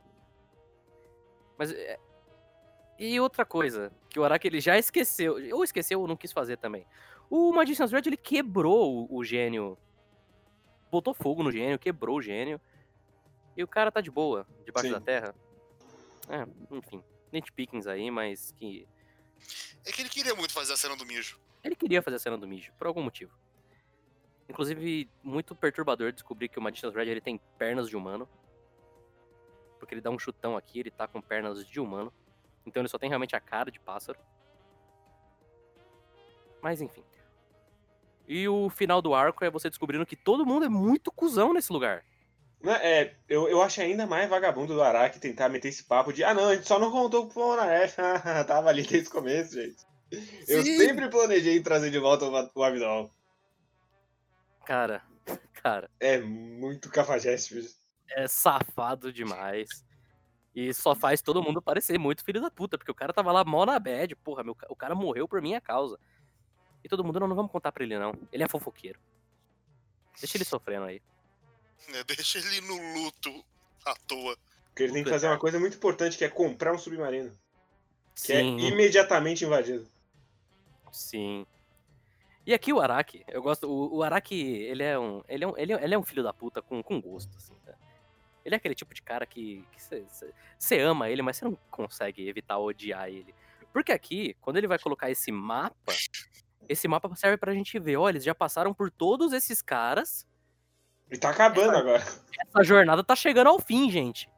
Mas. 1.57 1.71
é- 1.71 1.99
E 2.99 3.19
outra 3.19 3.45
coisa, 3.45 3.91
que 4.09 4.19
o 4.19 4.23
Araki 4.23 4.47
ele 4.47 4.59
já 4.59 4.77
esqueceu. 4.77 5.35
Ou 5.55 5.63
esqueceu 5.63 6.01
ou 6.01 6.07
não 6.07 6.17
quis 6.17 6.31
fazer 6.31 6.57
também. 6.57 6.85
O 7.29 7.51
Magician's 7.53 7.91
Red 7.91 8.03
ele 8.07 8.17
quebrou 8.17 9.07
o, 9.11 9.17
o 9.17 9.23
gênio. 9.23 9.77
Botou 10.89 11.13
fogo 11.13 11.43
no 11.43 11.51
gênio, 11.51 11.77
quebrou 11.77 12.17
o 12.17 12.21
gênio. 12.21 12.59
E 13.55 13.63
o 13.63 13.67
cara 13.67 13.91
tá 13.91 14.01
de 14.01 14.09
boa, 14.09 14.47
debaixo 14.65 14.87
Sim. 14.87 14.93
da 14.93 15.01
terra. 15.01 15.35
É, 16.29 16.45
enfim. 16.75 17.03
Nitpickings 17.31 17.87
aí, 17.87 18.09
mas 18.09 18.51
que. 18.51 18.87
É 19.85 19.91
que 19.91 20.01
ele 20.01 20.09
queria 20.09 20.33
muito 20.35 20.53
fazer 20.53 20.73
a 20.73 20.77
cena 20.77 20.95
do 20.95 21.05
mijo. 21.05 21.39
Ele 21.63 21.75
queria 21.75 22.01
fazer 22.01 22.15
a 22.17 22.19
cena 22.19 22.37
do 22.37 22.47
mijo, 22.47 22.71
por 22.77 22.87
algum 22.87 23.01
motivo. 23.03 23.35
Inclusive, 24.49 25.09
muito 25.23 25.55
perturbador 25.55 26.11
descobrir 26.11 26.47
que 26.47 26.57
o 26.57 26.61
Magician's 26.61 26.95
Red 26.95 27.09
ele 27.09 27.21
tem 27.21 27.39
pernas 27.57 27.89
de 27.89 27.97
humano. 27.97 28.27
Porque 29.79 29.93
ele 29.93 30.01
dá 30.01 30.09
um 30.09 30.17
chutão 30.17 30.55
aqui, 30.57 30.79
ele 30.79 30.91
tá 30.91 31.07
com 31.07 31.21
pernas 31.21 31.65
de 31.65 31.79
humano. 31.79 32.11
Então 32.65 32.81
ele 32.81 32.89
só 32.89 32.97
tem 32.97 33.09
realmente 33.09 33.35
a 33.35 33.39
cara 33.39 33.69
de 33.69 33.79
pássaro. 33.79 34.19
Mas 36.61 36.81
enfim. 36.81 37.03
E 38.27 38.47
o 38.47 38.69
final 38.69 39.01
do 39.01 39.13
arco 39.13 39.45
é 39.45 39.49
você 39.49 39.69
descobrindo 39.69 40.05
que 40.05 40.15
todo 40.15 40.45
mundo 40.45 40.65
é 40.65 40.69
muito 40.69 41.11
cuzão 41.11 41.53
nesse 41.53 41.71
lugar. 41.71 42.03
Né, 42.61 42.79
É, 42.81 43.15
eu, 43.29 43.47
eu 43.47 43.61
acho 43.61 43.79
ainda 43.81 44.07
mais 44.07 44.29
vagabundo 44.29 44.73
do 44.73 44.81
Araki 44.81 45.19
tentar 45.19 45.47
meter 45.47 45.69
esse 45.69 45.83
papo 45.83 46.11
de 46.11 46.23
ah 46.23 46.33
não, 46.33 46.49
a 46.49 46.55
gente 46.55 46.67
só 46.67 46.79
não 46.79 46.91
contou 46.91 47.27
pro 47.27 47.39
Monaref. 47.39 47.95
Tava 48.47 48.69
ali 48.69 48.83
desde 48.83 49.09
o 49.09 49.11
começo, 49.11 49.53
gente. 49.53 49.77
Eu 50.47 50.63
Sim. 50.63 50.77
sempre 50.77 51.09
planejei 51.09 51.61
trazer 51.61 51.91
de 51.91 51.99
volta 51.99 52.25
o, 52.25 52.51
o 52.55 52.63
Avidol. 52.63 53.11
Cara, 54.67 55.01
cara, 55.63 55.89
É 55.97 56.19
muito 56.19 56.89
cafajeste, 56.89 57.55
é 58.09 58.27
safado 58.27 59.13
demais. 59.13 59.85
E 60.53 60.73
só 60.73 60.93
faz 60.93 61.21
todo 61.21 61.41
mundo 61.41 61.61
parecer 61.61 61.97
muito 61.97 62.21
filho 62.21 62.41
da 62.41 62.51
puta, 62.51 62.77
porque 62.77 62.91
o 62.91 62.95
cara 62.95 63.13
tava 63.13 63.31
lá 63.31 63.45
mó 63.45 63.65
na 63.65 63.79
bad, 63.79 64.13
porra, 64.17 64.43
meu, 64.43 64.57
o 64.67 64.75
cara 64.75 64.93
morreu 64.93 65.25
por 65.25 65.41
minha 65.41 65.61
causa. 65.61 65.97
E 66.83 66.89
todo 66.89 67.01
mundo, 67.01 67.17
não, 67.17 67.29
não 67.29 67.35
vamos 67.35 67.51
contar 67.51 67.71
pra 67.71 67.83
ele 67.83 67.97
não. 67.97 68.11
Ele 68.29 68.43
é 68.43 68.47
fofoqueiro. 68.49 68.99
Deixa 70.19 70.35
ele 70.35 70.43
sofrendo 70.43 70.85
aí. 70.85 71.01
né? 71.89 72.03
Deixa 72.03 72.39
ele 72.39 72.59
no 72.61 72.93
luto 72.93 73.45
à 73.85 73.95
toa. 74.05 74.37
Porque 74.65 74.83
ele 74.83 74.93
tem 74.93 75.03
que 75.05 75.09
fazer 75.09 75.27
uma 75.27 75.39
coisa 75.39 75.59
muito 75.59 75.77
importante, 75.77 76.17
que 76.17 76.25
é 76.25 76.29
comprar 76.29 76.73
um 76.73 76.77
submarino. 76.77 77.31
Que 78.15 78.21
Sim, 78.21 78.33
é 78.33 78.67
imediatamente 78.67 79.45
invadido. 79.45 79.87
sim. 80.91 81.45
E 82.47 82.53
aqui 82.53 82.71
o 82.71 82.79
Araki, 82.79 83.25
eu 83.27 83.41
gosto, 83.41 83.69
o, 83.69 83.97
o 83.97 84.03
Araki, 84.03 84.41
ele 84.41 84.81
é 84.81 84.97
um, 84.97 85.21
ele 85.27 85.43
é 85.43 85.47
um, 85.47 85.57
ele 85.57 85.73
é, 85.73 85.83
ele 85.83 85.93
é 85.93 85.99
um 85.99 86.03
filho 86.03 86.23
da 86.23 86.31
puta 86.31 86.61
com, 86.61 86.81
com 86.81 87.01
gosto, 87.01 87.35
assim, 87.35 87.53
tá? 87.65 87.73
Ele 88.45 88.55
é 88.55 88.57
aquele 88.57 88.73
tipo 88.73 88.93
de 88.93 89.01
cara 89.01 89.25
que 89.25 89.67
você 90.57 90.79
ama 90.79 91.09
ele, 91.09 91.21
mas 91.21 91.35
você 91.35 91.43
não 91.43 91.57
consegue 91.69 92.25
evitar 92.25 92.57
odiar 92.57 93.09
ele. 93.09 93.35
Porque 93.73 93.91
aqui, 93.91 94.33
quando 94.39 94.55
ele 94.55 94.67
vai 94.67 94.79
colocar 94.79 95.11
esse 95.11 95.29
mapa, 95.29 95.91
esse 96.69 96.87
mapa 96.87 97.13
serve 97.17 97.35
pra 97.35 97.53
gente 97.53 97.77
ver, 97.79 97.97
olha, 97.97 98.13
eles 98.13 98.23
já 98.23 98.33
passaram 98.33 98.73
por 98.73 98.89
todos 98.89 99.33
esses 99.33 99.61
caras, 99.61 100.25
E 101.11 101.17
tá 101.17 101.31
acabando 101.31 101.73
É, 101.73 101.79
agora. 101.79 102.03
essa 102.47 102.63
jornada 102.63 103.03
tá 103.03 103.13
chegando 103.13 103.47
ao 103.47 103.59
fim, 103.59 103.91
gente. 103.91 104.29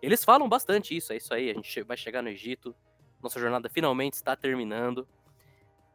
Eles 0.00 0.24
falam 0.24 0.48
bastante 0.48 0.96
isso, 0.96 1.12
é 1.12 1.16
isso 1.16 1.34
aí, 1.34 1.50
a 1.50 1.54
gente 1.54 1.82
vai 1.82 1.96
chegar 1.96 2.22
no 2.22 2.28
Egito, 2.28 2.72
nossa 3.20 3.40
jornada 3.40 3.68
finalmente 3.68 4.14
está 4.14 4.36
terminando. 4.36 5.08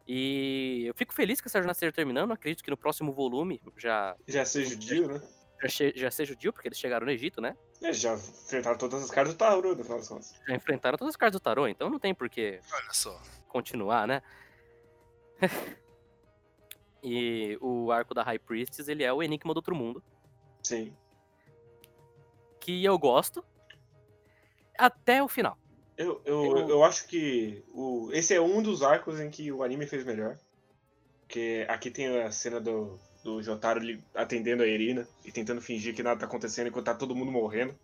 E 0.07 0.85
eu 0.85 0.93
fico 0.93 1.13
feliz 1.13 1.41
que 1.41 1.47
essa 1.47 1.59
jornada 1.59 1.73
esteja 1.75 1.91
terminando, 1.91 2.31
acredito 2.31 2.63
que 2.63 2.69
no 2.71 2.77
próximo 2.77 3.11
volume 3.11 3.61
já, 3.75 4.15
Já 4.27 4.45
ser 4.45 4.65
judio, 4.65 5.07
né? 5.07 5.21
já, 5.61 5.67
che- 5.67 5.93
já 5.95 6.09
seja 6.09 6.33
o 6.33 6.35
dia, 6.35 6.53
porque 6.53 6.67
eles 6.69 6.79
chegaram 6.79 7.05
no 7.05 7.11
Egito, 7.11 7.41
né? 7.41 7.57
Eles 7.81 7.99
já 7.99 8.13
enfrentaram 8.13 8.77
todas 8.77 9.03
as 9.03 9.11
caras 9.11 9.33
do 9.33 9.37
Tauro, 9.37 9.75
no 9.75 9.83
final 9.83 9.97
das 9.99 10.07
contas. 10.07 10.33
Já 10.47 10.55
enfrentaram 10.55 10.97
todas 10.97 11.11
as 11.13 11.17
cartas 11.17 11.39
do 11.39 11.43
tarô, 11.43 11.67
então 11.67 11.89
não 11.89 11.99
tem 11.99 12.15
por 12.15 12.29
que 12.29 12.59
Olha 12.71 12.93
só. 12.93 13.21
continuar, 13.49 14.07
né? 14.07 14.21
e 17.03 17.57
o 17.61 17.91
arco 17.91 18.13
da 18.13 18.23
High 18.23 18.39
Priestess, 18.39 18.87
ele 18.89 19.03
é 19.03 19.11
o 19.11 19.21
Enigma 19.21 19.53
do 19.53 19.57
Outro 19.57 19.75
Mundo, 19.75 20.01
Sim. 20.63 20.95
que 22.61 22.83
eu 22.83 22.97
gosto 22.97 23.43
até 24.77 25.21
o 25.21 25.27
final. 25.27 25.57
Eu, 25.97 26.21
eu, 26.25 26.43
Eu- 26.57 26.69
eu 26.69 26.83
acho 26.83 27.07
que 27.07 27.63
o, 27.73 28.09
esse 28.13 28.33
é 28.33 28.39
um 28.41 28.61
dos 28.61 28.83
arcos 28.83 29.19
em 29.19 29.29
que 29.29 29.51
o 29.51 29.63
anime 29.63 29.87
fez 29.87 30.05
melhor. 30.05 30.37
Porque 31.21 31.65
aqui 31.67 31.89
tem 31.91 32.21
a 32.21 32.31
cena 32.31 32.61
do, 32.61 32.99
do 33.23 33.41
Jotaro 33.43 33.81
atendendo 34.15 34.63
a 34.63 34.67
Irina 34.67 35.07
e 35.25 35.31
tentando 35.31 35.61
fingir 35.61 35.93
que 35.95 36.03
nada 36.03 36.19
tá 36.19 36.25
acontecendo 36.25 36.67
enquanto 36.67 36.85
tá 36.85 36.93
todo 36.95 37.15
mundo 37.15 37.31
morrendo 37.31 37.77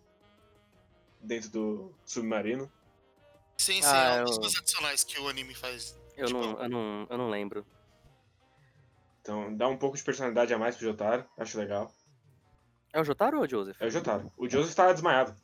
dentro 1.20 1.50
do 1.50 1.94
submarino. 2.06 2.70
Sim, 3.58 3.82
sim, 3.82 3.88
Ah, 3.88 4.16
é 4.16 4.22
um 4.22 4.24
dos 4.26 4.36
eu- 4.54 4.60
adicionais 4.60 5.04
que 5.04 5.20
o 5.20 5.28
anime 5.28 5.54
faz. 5.54 5.94
Eu 6.16 6.26
Tipo- 6.26 6.40
não, 6.40 6.62
eu, 6.62 6.68
não, 6.68 7.06
eu 7.10 7.18
não 7.18 7.28
lembro. 7.30 7.66
Então 9.20 9.54
dá 9.56 9.68
um 9.68 9.76
pouco 9.76 9.96
de 9.96 10.02
personalidade 10.04 10.52
a 10.54 10.58
mais 10.58 10.76
pro 10.76 10.86
Jotaro, 10.86 11.24
acho 11.36 11.58
legal. 11.58 11.90
É 12.92 13.00
o 13.00 13.04
Jotaro 13.04 13.38
ou 13.38 13.44
o 13.44 13.48
Joseph? 13.48 13.76
É 13.80 13.86
o 13.86 13.90
Jotaro. 13.90 14.32
O 14.36 14.48
Joseph 14.48 14.74
tá 14.74 14.92
desmaiado. 14.92 15.34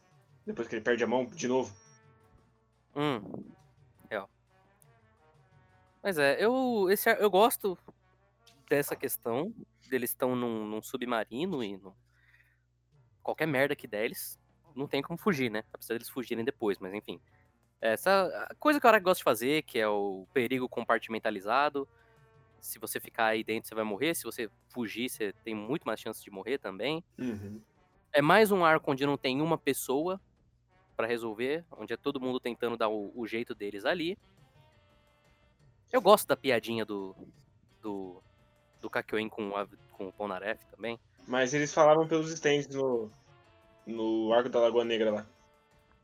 Depois 0.46 0.68
que 0.68 0.74
ele 0.76 0.82
perde 0.84 1.02
a 1.02 1.06
mão 1.06 1.24
de 1.26 1.48
novo. 1.48 1.74
Hum. 2.94 3.52
Real. 4.10 4.28
Mas 6.02 6.18
é, 6.18 6.42
eu, 6.42 6.88
esse, 6.90 7.10
eu 7.10 7.30
gosto 7.30 7.78
dessa 8.68 8.96
questão. 8.96 9.54
Deles 9.88 10.10
estão 10.10 10.36
num, 10.36 10.66
num 10.66 10.82
submarino 10.82 11.64
e 11.64 11.76
num- 11.76 11.92
qualquer 13.22 13.46
merda 13.46 13.74
que 13.74 13.86
der, 13.88 14.04
eles 14.04 14.38
não 14.74 14.86
tem 14.86 15.02
como 15.02 15.18
fugir, 15.18 15.50
né? 15.50 15.64
Apesar 15.72 15.94
deles 15.94 16.08
fugirem 16.08 16.44
depois, 16.44 16.78
mas 16.78 16.94
enfim. 16.94 17.20
Essa 17.80 18.48
coisa 18.58 18.78
que 18.78 18.86
o 18.86 18.88
cara 18.88 18.98
gosta 18.98 19.18
de 19.18 19.24
fazer, 19.24 19.62
que 19.62 19.78
é 19.78 19.88
o 19.88 20.26
perigo 20.32 20.68
compartimentalizado. 20.68 21.88
Se 22.60 22.78
você 22.78 23.00
ficar 23.00 23.26
aí 23.26 23.42
dentro, 23.42 23.68
você 23.68 23.74
vai 23.74 23.84
morrer. 23.84 24.14
Se 24.14 24.24
você 24.24 24.50
fugir, 24.68 25.08
você 25.08 25.32
tem 25.44 25.54
muito 25.54 25.84
mais 25.84 25.98
chance 25.98 26.22
de 26.22 26.30
morrer 26.30 26.58
também. 26.58 27.02
Uhum. 27.18 27.60
É 28.12 28.20
mais 28.20 28.52
um 28.52 28.64
arco 28.64 28.90
onde 28.92 29.06
não 29.06 29.16
tem 29.16 29.40
uma 29.40 29.56
pessoa 29.56 30.20
pra 31.00 31.06
resolver, 31.06 31.64
onde 31.72 31.94
é 31.94 31.96
todo 31.96 32.20
mundo 32.20 32.38
tentando 32.38 32.76
dar 32.76 32.90
o, 32.90 33.10
o 33.14 33.26
jeito 33.26 33.54
deles 33.54 33.86
ali. 33.86 34.18
Eu 35.90 36.02
gosto 36.02 36.28
da 36.28 36.36
piadinha 36.36 36.84
do 36.84 37.16
do 37.80 38.22
do 38.82 38.90
Kakyoin 38.90 39.28
com, 39.28 39.56
a- 39.56 39.66
com 39.92 40.08
o 40.08 40.12
Polnareff 40.12 40.62
também. 40.66 40.98
Mas 41.26 41.54
eles 41.54 41.72
falavam 41.72 42.06
pelos 42.06 42.30
stands 42.32 42.68
no, 42.68 43.10
no 43.86 44.32
arco 44.32 44.48
da 44.50 44.60
Lagoa 44.60 44.84
Negra 44.84 45.10
lá. 45.10 45.26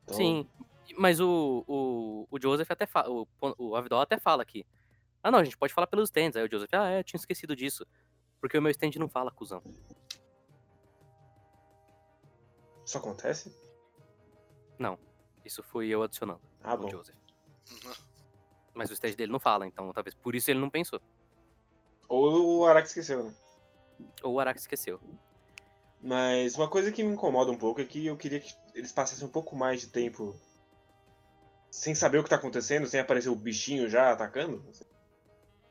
Então, 0.05 0.17
Sim, 0.17 0.49
mas 0.97 1.21
o, 1.21 1.63
o, 1.67 2.27
o 2.31 2.41
Joseph 2.41 2.71
até 2.71 2.87
fala, 2.87 3.11
o, 3.11 3.27
o 3.59 3.77
Avidol 3.77 4.01
até 4.01 4.19
fala 4.19 4.43
aqui. 4.43 4.65
Ah 5.23 5.31
não, 5.31 5.39
a 5.41 5.45
gente 5.45 5.57
pode 5.59 5.73
falar 5.75 5.87
pelos 5.87 6.09
stands. 6.09 6.37
Aí 6.37 6.45
o 6.45 6.51
Joseph, 6.51 6.73
ah 6.73 6.91
é, 6.91 7.01
eu 7.01 7.05
tinha 7.05 7.19
esquecido 7.19 7.55
disso. 7.57 7.87
Porque 8.41 8.57
o 8.57 8.63
meu 8.63 8.71
stand 8.71 8.93
não 8.99 9.09
fala, 9.09 9.31
cuzão. 9.31 9.63
Isso 12.85 12.97
acontece? 12.99 13.66
Isso 15.45 15.63
fui 15.63 15.89
eu 15.89 16.03
adicionando, 16.03 16.41
Ah, 16.63 16.75
o 16.75 16.79
bom. 16.79 16.89
Joseph. 16.89 17.15
Mas 18.75 18.91
o 18.91 18.93
stand 18.93 19.13
dele 19.13 19.33
não 19.33 19.41
fala, 19.41 19.67
então 19.67 19.93
talvez 19.93 20.15
por 20.15 20.35
isso 20.35 20.51
ele 20.51 20.61
não 20.61 20.69
pensou. 20.69 21.01
Ou 22.09 22.59
o 22.59 22.67
Araki 22.67 22.89
esqueceu, 22.89 23.25
né? 23.25 23.35
Ou 24.23 24.35
o 24.35 24.41
Araki 24.41 24.61
esqueceu. 24.61 25.01
Mas 26.03 26.57
uma 26.57 26.69
coisa 26.69 26.93
que 26.93 27.03
me 27.03 27.15
incomoda 27.15 27.51
um 27.51 27.57
pouco 27.57 27.81
é 27.81 27.85
que 27.85 28.07
eu 28.07 28.17
queria 28.17 28.39
que 28.41 28.55
eles 28.75 28.93
passassem 28.93 29.27
um 29.27 29.31
pouco 29.31 29.57
mais 29.57 29.81
de 29.81 29.89
tempo 29.89 30.39
sem 31.71 31.95
saber 31.95 32.19
o 32.19 32.25
que 32.25 32.31
tá 32.31 32.37
acontecendo, 32.37 32.87
sem 32.87 33.01
aparecer 33.01 33.29
o 33.29 33.37
bichinho 33.37 33.89
já 33.89 34.13
atacando. 34.13 34.65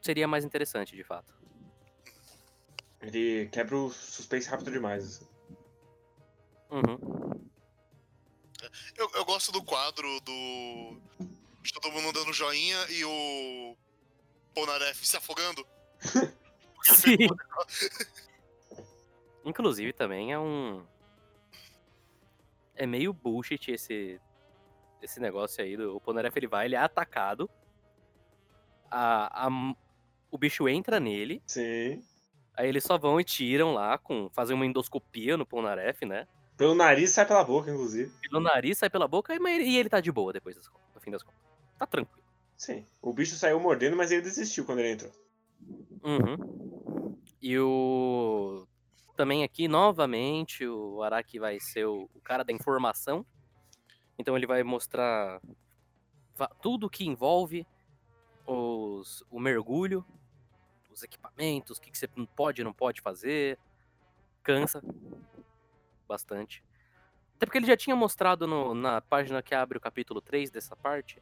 Seria 0.02 0.28
mais 0.28 0.44
interessante, 0.44 0.96
de 0.96 1.04
fato. 1.04 1.34
Ele 3.02 3.48
quebra 3.50 3.78
o 3.78 3.90
suspense 3.92 4.50
rápido 4.50 4.72
demais. 4.72 5.04
assim. 5.04 5.28
Uhum. 6.72 7.50
Eu, 8.96 9.10
eu 9.16 9.26
gosto 9.26 9.52
do 9.52 9.64
quadro 9.64 10.08
do. 10.22 10.98
de 11.62 11.72
todo 11.74 11.92
mundo 11.92 12.12
dando 12.14 12.34
joinha 12.34 12.78
e 12.90 13.04
o. 13.06 13.76
Polnareff 14.54 15.06
se 15.06 15.18
afogando. 15.18 15.66
Sim. 16.84 17.18
Inclusive 19.44 19.94
também 19.94 20.32
é 20.32 20.40
um. 20.40 20.84
É 22.76 22.86
meio 22.86 23.14
bullshit 23.14 23.72
esse. 23.72 24.20
Esse 25.02 25.20
negócio 25.20 25.64
aí 25.64 25.78
do. 25.78 25.96
O 25.96 26.02
Polnareff 26.02 26.38
ele 26.38 26.48
vai, 26.48 26.66
ele 26.66 26.76
é 26.76 26.80
atacado. 26.80 27.50
A, 28.90 29.48
a- 29.48 29.76
o 30.32 30.38
bicho 30.38 30.68
entra 30.68 31.00
nele. 31.00 31.42
Sim. 31.46 32.04
Aí 32.56 32.68
eles 32.70 32.84
só 32.84 32.98
vão 32.98 33.20
e 33.20 33.24
tiram 33.24 33.74
lá, 33.74 33.98
com 33.98 34.30
fazem 34.34 34.56
uma 34.56 34.66
endoscopia 34.66 35.38
no 35.38 35.46
Polnareff, 35.46 36.06
né? 36.06 36.28
Pelo 36.58 36.74
nariz 36.74 37.12
sai 37.12 37.26
pela 37.26 37.44
boca, 37.44 37.70
inclusive. 37.70 38.12
Pelo 38.22 38.40
nariz, 38.40 38.78
sai 38.78 38.90
pela 38.90 39.08
boca, 39.08 39.34
e 39.36 39.78
ele 39.78 39.90
tá 39.90 40.00
de 40.00 40.12
boa 40.12 40.32
depois, 40.32 40.56
das 40.56 40.68
contas, 40.68 40.88
no 40.94 41.02
fim 41.02 41.12
das 41.12 41.22
contas. 41.22 41.40
Tá 41.78 41.86
tranquilo. 41.86 42.24
Sim. 42.56 42.86
O 43.02 43.12
bicho 43.12 43.36
saiu 43.36 43.60
mordendo, 43.60 43.98
mas 43.98 44.12
ele 44.12 44.22
desistiu 44.22 44.66
quando 44.66 44.80
ele 44.80 44.92
entrou. 44.92 45.12
Uhum. 46.04 47.18
E 47.42 47.60
o. 47.60 48.66
Também 49.18 49.44
aqui, 49.44 49.68
novamente, 49.68 50.66
o 50.66 51.02
Araki 51.04 51.40
vai 51.40 51.60
ser 51.60 51.86
o, 51.86 52.10
o 52.14 52.22
cara 52.22 52.44
da 52.44 52.54
informação. 52.54 53.26
Então 54.18 54.38
ele 54.38 54.48
vai 54.48 54.64
mostrar 54.64 55.42
tudo 56.62 56.90
que 56.90 57.06
envolve 57.06 57.66
os, 58.46 59.24
o 59.30 59.40
mergulho, 59.40 60.06
os 60.90 61.04
equipamentos, 61.04 61.78
o 61.78 61.82
que, 61.82 61.92
que 61.92 61.98
você 61.98 62.08
pode 62.08 62.62
e 62.62 62.64
não 62.64 62.74
pode 62.74 63.02
fazer. 63.02 63.58
Cansa 64.44 64.82
bastante. 66.06 66.64
Até 67.36 67.46
porque 67.46 67.58
ele 67.58 67.68
já 67.68 67.76
tinha 67.76 67.96
mostrado 67.96 68.48
no- 68.48 68.74
na 68.74 69.02
página 69.02 69.42
que 69.44 69.54
abre 69.54 69.78
o 69.78 69.82
capítulo 69.82 70.22
3 70.22 70.50
dessa 70.50 70.76
parte 70.76 71.22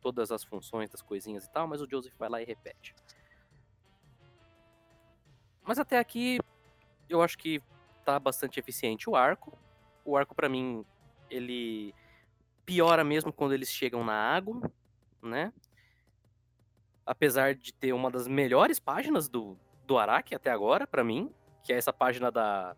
todas 0.00 0.30
as 0.30 0.44
funções 0.44 0.90
das 0.90 1.00
coisinhas 1.00 1.44
e 1.46 1.50
tal, 1.50 1.66
mas 1.66 1.80
o 1.80 1.88
Joseph 1.88 2.14
vai 2.18 2.28
lá 2.28 2.42
e 2.42 2.44
repete. 2.44 2.94
Mas 5.62 5.78
até 5.78 5.98
aqui, 5.98 6.38
eu 7.08 7.22
acho 7.22 7.38
que 7.38 7.62
tá 8.04 8.18
bastante 8.18 8.60
eficiente 8.60 9.08
o 9.08 9.16
arco. 9.16 9.56
O 10.04 10.16
arco, 10.16 10.34
pra 10.34 10.48
mim, 10.48 10.84
ele 11.30 11.94
piora 12.66 13.02
mesmo 13.02 13.32
quando 13.32 13.54
eles 13.54 13.70
chegam 13.70 14.04
na 14.04 14.12
água, 14.12 14.70
né? 15.22 15.52
Apesar 17.06 17.54
de 17.54 17.72
ter 17.72 17.92
uma 17.92 18.10
das 18.10 18.26
melhores 18.26 18.78
páginas 18.78 19.28
do, 19.28 19.58
do 19.86 19.96
Araki 19.96 20.34
até 20.34 20.50
agora, 20.50 20.86
pra 20.86 21.02
mim, 21.04 21.32
que 21.62 21.72
é 21.72 21.76
essa 21.76 21.92
página 21.92 22.30
da, 22.30 22.76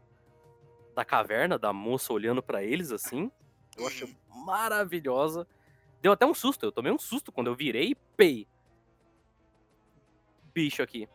da 0.97 1.05
caverna, 1.05 1.59
da 1.59 1.75
moça 1.75 2.11
olhando 2.11 2.43
pra 2.43 2.65
eles, 2.65 2.91
assim. 2.91 3.31
Eu 3.77 3.87
achei 3.87 4.17
maravilhosa. 4.31 5.47
Deu 6.01 6.11
até 6.11 6.25
um 6.25 6.33
susto, 6.33 6.65
eu 6.65 6.73
tomei 6.73 6.91
um 6.91 6.99
susto 6.99 7.31
quando 7.31 7.49
eu 7.49 7.55
virei 7.55 7.91
e 7.91 7.95
pei. 7.95 8.49
Bicho 10.55 10.83
aqui. 10.83 11.07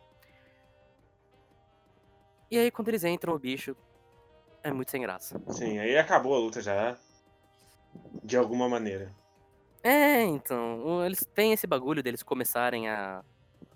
E 2.48 2.56
aí, 2.56 2.70
quando 2.70 2.88
eles 2.88 3.02
entram, 3.02 3.34
o 3.34 3.38
bicho 3.40 3.76
é 4.62 4.70
muito 4.72 4.92
sem 4.92 5.02
graça. 5.02 5.42
Sim, 5.48 5.80
aí 5.80 5.98
acabou 5.98 6.36
a 6.36 6.38
luta 6.38 6.62
já. 6.62 6.96
De 8.22 8.36
alguma 8.36 8.68
maneira. 8.68 9.12
É, 9.82 10.22
então, 10.22 11.04
eles 11.04 11.26
têm 11.34 11.52
esse 11.52 11.66
bagulho 11.66 12.04
deles 12.04 12.22
começarem 12.22 12.88
a, 12.88 13.24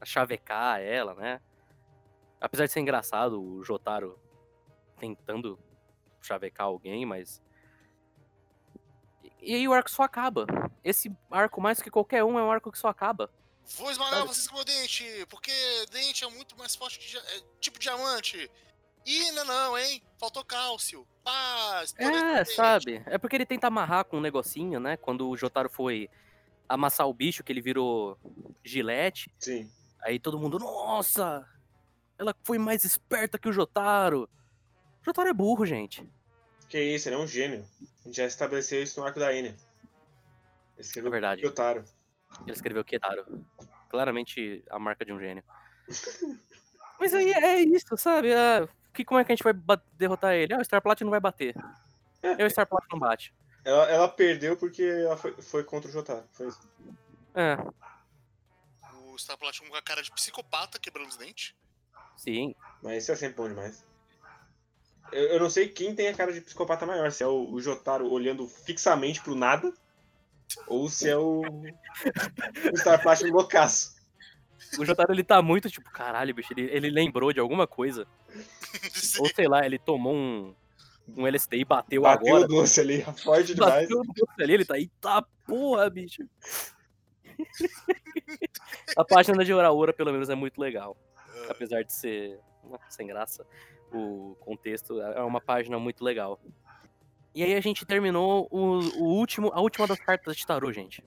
a 0.01 0.05
chavecar 0.05 0.81
ela, 0.81 1.15
né? 1.17 1.41
Apesar 2.41 2.67
de 2.67 2.73
ser 2.73 2.79
engraçado 2.79 3.43
o 3.43 3.65
Jotaro 3.65 4.21
tentando 4.99 5.59
chavecar 6.27 6.67
alguém, 6.67 7.07
mas. 7.07 7.43
E 9.41 9.55
aí 9.55 9.69
o 9.69 9.73
arco 9.73 9.91
só 9.91 10.03
acaba. 10.03 10.47
Esse 10.83 11.15
arco, 11.31 11.61
mais 11.61 11.81
que 11.81 11.91
qualquer 11.91 12.25
um, 12.25 12.39
é 12.39 12.43
um 12.43 12.51
arco 12.51 12.73
que 12.73 12.79
só 12.79 12.89
acaba. 12.89 13.31
Vou 13.79 13.91
esmagar 13.91 14.19
Sabe? 14.21 14.29
vocês 14.29 14.47
com 14.47 14.55
o 14.55 14.57
meu 14.59 14.65
dente, 14.65 15.05
porque 15.29 15.53
dente 15.91 16.25
é 16.25 16.29
muito 16.29 16.57
mais 16.57 16.77
forte 16.77 16.99
que 16.99 17.17
é 17.17 17.43
tipo 17.61 17.79
diamante. 17.79 18.51
Ih, 19.05 19.31
não, 19.33 19.45
não, 19.45 19.79
hein? 19.79 20.03
Faltou 20.19 20.45
cálcio. 20.45 21.07
Paz, 21.23 21.95
É, 21.97 22.45
sabe? 22.45 23.03
É 23.07 23.19
porque 23.19 23.37
ele 23.37 23.47
tenta 23.47 23.67
amarrar 23.69 24.05
com 24.05 24.19
um 24.19 24.21
negocinho, 24.21 24.81
né? 24.81 24.97
Quando 24.97 25.29
o 25.29 25.37
Jotaro 25.37 25.69
foi 25.69 26.09
amassar 26.69 27.09
o 27.09 27.15
bicho, 27.15 27.45
que 27.45 27.53
ele 27.53 27.61
virou 27.61 28.19
gilete. 28.65 29.31
Sim. 29.39 29.71
Aí 30.03 30.19
todo 30.19 30.39
mundo, 30.39 30.59
nossa! 30.59 31.47
Ela 32.19 32.35
foi 32.45 32.59
mais 32.59 32.85
esperta 32.85 33.39
que 33.39 33.49
o 33.49 33.53
Jotaro. 33.53 34.29
O 35.01 35.05
Jotaro 35.05 35.29
é 35.29 35.33
burro, 35.33 35.67
gente. 35.67 36.09
Que 36.69 36.81
isso, 36.81 37.09
ele 37.09 37.17
é 37.17 37.19
um 37.19 37.27
gênio. 37.27 37.65
A 38.05 38.09
gente 38.09 38.17
já 38.17 38.27
estabeleceu 38.27 38.83
isso 38.83 39.01
no 39.01 39.07
arco 39.07 39.19
da 39.21 39.33
Enya. 39.35 39.51
Ele 39.51 39.57
É 40.79 40.81
escreveu 40.81 41.11
verdade. 41.11 41.45
Yotaro. 41.45 41.85
Ele 42.43 42.53
escreveu 42.53 42.85
Ketaro. 42.85 43.45
Claramente 43.89 44.65
a 44.71 44.79
marca 44.79 45.05
de 45.05 45.13
um 45.13 45.19
gênio. 45.21 45.45
Mas 46.99 47.15
aí 47.15 47.31
é 47.31 47.61
isso, 47.61 47.97
sabe? 47.97 48.33
Ah, 48.35 48.69
que, 48.93 49.05
como 49.05 49.21
é 49.21 49.25
que 49.25 49.31
a 49.33 49.37
gente 49.37 49.45
vai 49.45 49.53
derrotar 49.93 50.35
ele? 50.35 50.55
Ah, 50.55 50.59
o 50.59 50.65
Star 50.65 50.81
Platinum 50.83 51.07
não 51.07 51.13
vai 51.13 51.21
bater. 51.21 51.55
E 52.23 52.43
o 52.43 52.51
Star 52.51 52.67
Platinum 52.67 52.99
bate. 52.99 53.33
Ela, 53.65 53.85
ela 53.91 54.09
perdeu 54.09 54.57
porque 54.57 54.83
ela 54.83 55.17
foi, 55.17 55.33
foi 55.43 55.63
contra 55.65 55.89
o 55.89 55.93
Jotaro. 55.93 56.25
Foi 56.33 56.49
isso. 56.49 56.61
É, 57.35 57.57
O 59.05 59.19
Star 59.19 59.37
Platinum 59.37 59.69
com 59.71 59.77
a 59.77 59.83
cara 59.83 60.03
de 60.03 60.11
psicopata 60.11 60.79
quebrando 60.79 61.09
os 61.09 61.17
dentes. 61.17 61.55
sim. 62.17 62.55
Mas 62.83 63.03
isso 63.03 63.13
é 63.13 63.17
sempre 63.17 63.37
bom 63.37 63.49
demais. 63.49 63.85
Eu, 65.13 65.25
eu 65.25 65.41
não 65.41 65.51
sei 65.51 65.69
quem 65.69 65.95
tem 65.95 66.09
a 66.09 66.15
cara 66.15 66.33
de 66.33 66.41
psicopata 66.41 66.87
maior, 66.87 67.11
se 67.11 67.23
é 67.23 67.27
o, 67.27 67.51
o 67.51 67.61
Jotaro 67.61 68.11
olhando 68.11 68.47
fixamente 68.47 69.21
pro 69.23 69.35
nada, 69.35 69.73
ou 70.67 70.89
se 70.89 71.09
é 71.09 71.17
o, 71.17 71.43
o 71.43 72.77
Star 72.77 73.03
Platinum 73.03 73.33
loucaço. 73.33 73.97
O 74.79 74.85
Jotaro 74.85 75.13
ele 75.13 75.25
tá 75.25 75.41
muito 75.41 75.71
tipo, 75.71 75.91
caralho, 75.91 76.35
bicho, 76.35 76.53
ele, 76.57 76.69
ele 76.71 76.91
lembrou 76.91 77.33
de 77.33 77.41
alguma 77.41 77.67
coisa. 77.67 78.07
Sim. 78.93 79.21
Ou 79.23 79.29
sei 79.29 79.47
lá, 79.47 79.65
ele 79.65 79.79
tomou 79.79 80.15
um, 80.15 80.55
um 81.17 81.27
LSD 81.27 81.59
e 81.59 81.65
bateu, 81.65 82.03
Bateu 82.03 82.29
agora. 82.29 82.45
o 82.45 82.49
doce 82.49 82.81
ali, 82.81 83.03
forte 83.23 83.55
demais. 83.55 83.89
Bateu 83.89 83.99
no 83.99 84.13
doce 84.13 84.43
ali, 84.43 84.55
ele 84.55 84.65
tá 84.65 84.75
aí, 84.75 84.89
tá 85.01 85.25
porra, 85.47 85.89
bicho. 85.89 86.23
A 88.97 89.05
página 89.05 89.45
de 89.45 89.53
Oraora, 89.53 89.93
pelo 89.93 90.13
menos, 90.13 90.29
é 90.29 90.35
muito 90.35 90.61
legal. 90.61 90.97
Apesar 91.49 91.83
de 91.83 91.93
ser 91.93 92.41
sem 92.89 93.07
graça, 93.07 93.47
o 93.93 94.37
contexto 94.41 95.01
é 95.01 95.23
uma 95.23 95.41
página 95.41 95.79
muito 95.79 96.03
legal. 96.05 96.41
E 97.35 97.43
aí 97.43 97.55
a 97.55 97.61
gente 97.61 97.85
terminou 97.85 98.49
o, 98.51 98.79
o 98.99 99.05
último, 99.05 99.51
a 99.53 99.61
última 99.61 99.87
das 99.87 99.99
cartas 100.01 100.37
de 100.37 100.47
tarô, 100.47 100.73
gente. 100.73 101.05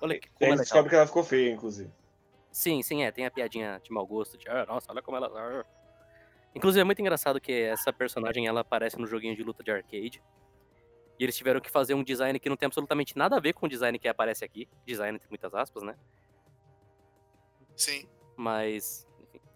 Olha 0.00 0.18
que 0.18 0.28
A 0.28 0.30
como 0.32 0.44
é 0.44 0.48
gente 0.48 0.50
legal. 0.50 0.64
descobre 0.64 0.90
que 0.90 0.96
ela 0.96 1.06
ficou 1.06 1.24
feia, 1.24 1.52
inclusive. 1.52 1.90
Sim, 2.52 2.82
sim, 2.82 3.02
é. 3.02 3.10
Tem 3.10 3.26
a 3.26 3.30
piadinha 3.30 3.80
de 3.82 3.90
mau 3.90 4.06
gosto, 4.06 4.36
de, 4.38 4.48
ah, 4.48 4.64
nossa, 4.66 4.92
olha 4.92 5.02
como 5.02 5.16
ela. 5.16 5.28
ah." 5.28 5.64
Inclusive, 6.54 6.80
é 6.80 6.84
muito 6.84 7.00
engraçado 7.00 7.40
que 7.40 7.52
essa 7.52 7.92
personagem 7.92 8.46
ela 8.46 8.60
aparece 8.60 8.96
no 8.98 9.06
joguinho 9.06 9.34
de 9.34 9.42
luta 9.42 9.64
de 9.64 9.72
arcade. 9.72 10.22
E 11.18 11.24
eles 11.24 11.36
tiveram 11.36 11.60
que 11.60 11.70
fazer 11.70 11.94
um 11.94 12.04
design 12.04 12.38
que 12.38 12.48
não 12.48 12.56
tem 12.56 12.66
absolutamente 12.66 13.16
nada 13.16 13.36
a 13.36 13.40
ver 13.40 13.52
com 13.54 13.66
o 13.66 13.68
design 13.68 13.98
que 13.98 14.06
aparece 14.06 14.44
aqui. 14.44 14.68
Design 14.86 15.16
entre 15.16 15.28
muitas 15.28 15.52
aspas, 15.54 15.82
né? 15.82 15.96
Sim. 17.74 18.08
Mas. 18.36 19.06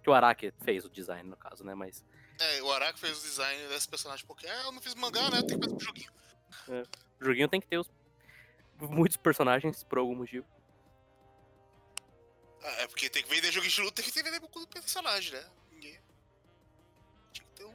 Que 0.08 0.12
o 0.12 0.14
Araki 0.14 0.50
fez 0.64 0.86
o 0.86 0.88
design, 0.88 1.28
no 1.28 1.36
caso, 1.36 1.62
né? 1.62 1.74
Mas. 1.74 2.02
É, 2.40 2.62
o 2.62 2.72
Araki 2.72 2.98
fez 2.98 3.18
o 3.18 3.22
design 3.22 3.68
desse 3.68 3.86
personagem 3.86 4.24
porque 4.26 4.46
ah, 4.46 4.62
eu 4.64 4.72
não 4.72 4.80
fiz 4.80 4.94
mangá, 4.94 5.28
né? 5.28 5.42
Tem 5.42 5.58
que 5.60 5.66
fazer 5.66 5.76
um 5.76 5.80
joguinho. 5.80 6.10
O 7.20 7.24
joguinho 7.26 7.46
tem 7.46 7.60
que 7.60 7.66
ter 7.66 7.76
os, 7.76 7.90
muitos 8.80 9.18
personagens 9.18 9.84
por 9.84 9.98
algum 9.98 10.14
motivo. 10.14 10.46
Ah, 12.62 12.70
é 12.82 12.86
porque 12.86 13.10
tem 13.10 13.22
que 13.22 13.28
vender 13.28 13.52
joguinho 13.52 13.70
de 13.70 13.82
luta, 13.82 14.02
tem 14.02 14.10
que 14.10 14.22
vender 14.22 14.40
com 14.40 14.60
o 14.60 14.66
personagem, 14.66 15.34
né? 15.34 15.46
Ninguém. 15.70 16.00
Tinha 17.34 17.46
que 17.46 17.52
ter 17.54 17.64
um. 17.66 17.74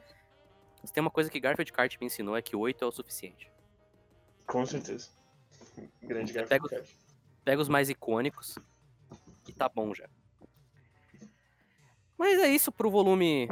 Se 0.84 0.92
tem 0.92 1.00
uma 1.00 1.12
coisa 1.12 1.30
que 1.30 1.38
Garfield 1.38 1.72
Kart 1.72 1.96
me 2.00 2.06
ensinou 2.06 2.36
é 2.36 2.42
que 2.42 2.56
8 2.56 2.82
é 2.82 2.86
o 2.88 2.90
suficiente. 2.90 3.48
Com 4.44 4.66
certeza. 4.66 5.08
Grande 6.02 6.32
Garfield 6.32 6.48
pego- 6.48 6.68
Kart. 6.68 6.90
Pega 7.44 7.62
os 7.62 7.68
mais 7.68 7.88
icônicos 7.88 8.58
e 9.46 9.52
tá 9.52 9.68
bom 9.68 9.94
já. 9.94 10.08
Mas 12.18 12.38
é 12.38 12.48
isso 12.48 12.72
pro 12.72 12.90
volume. 12.90 13.48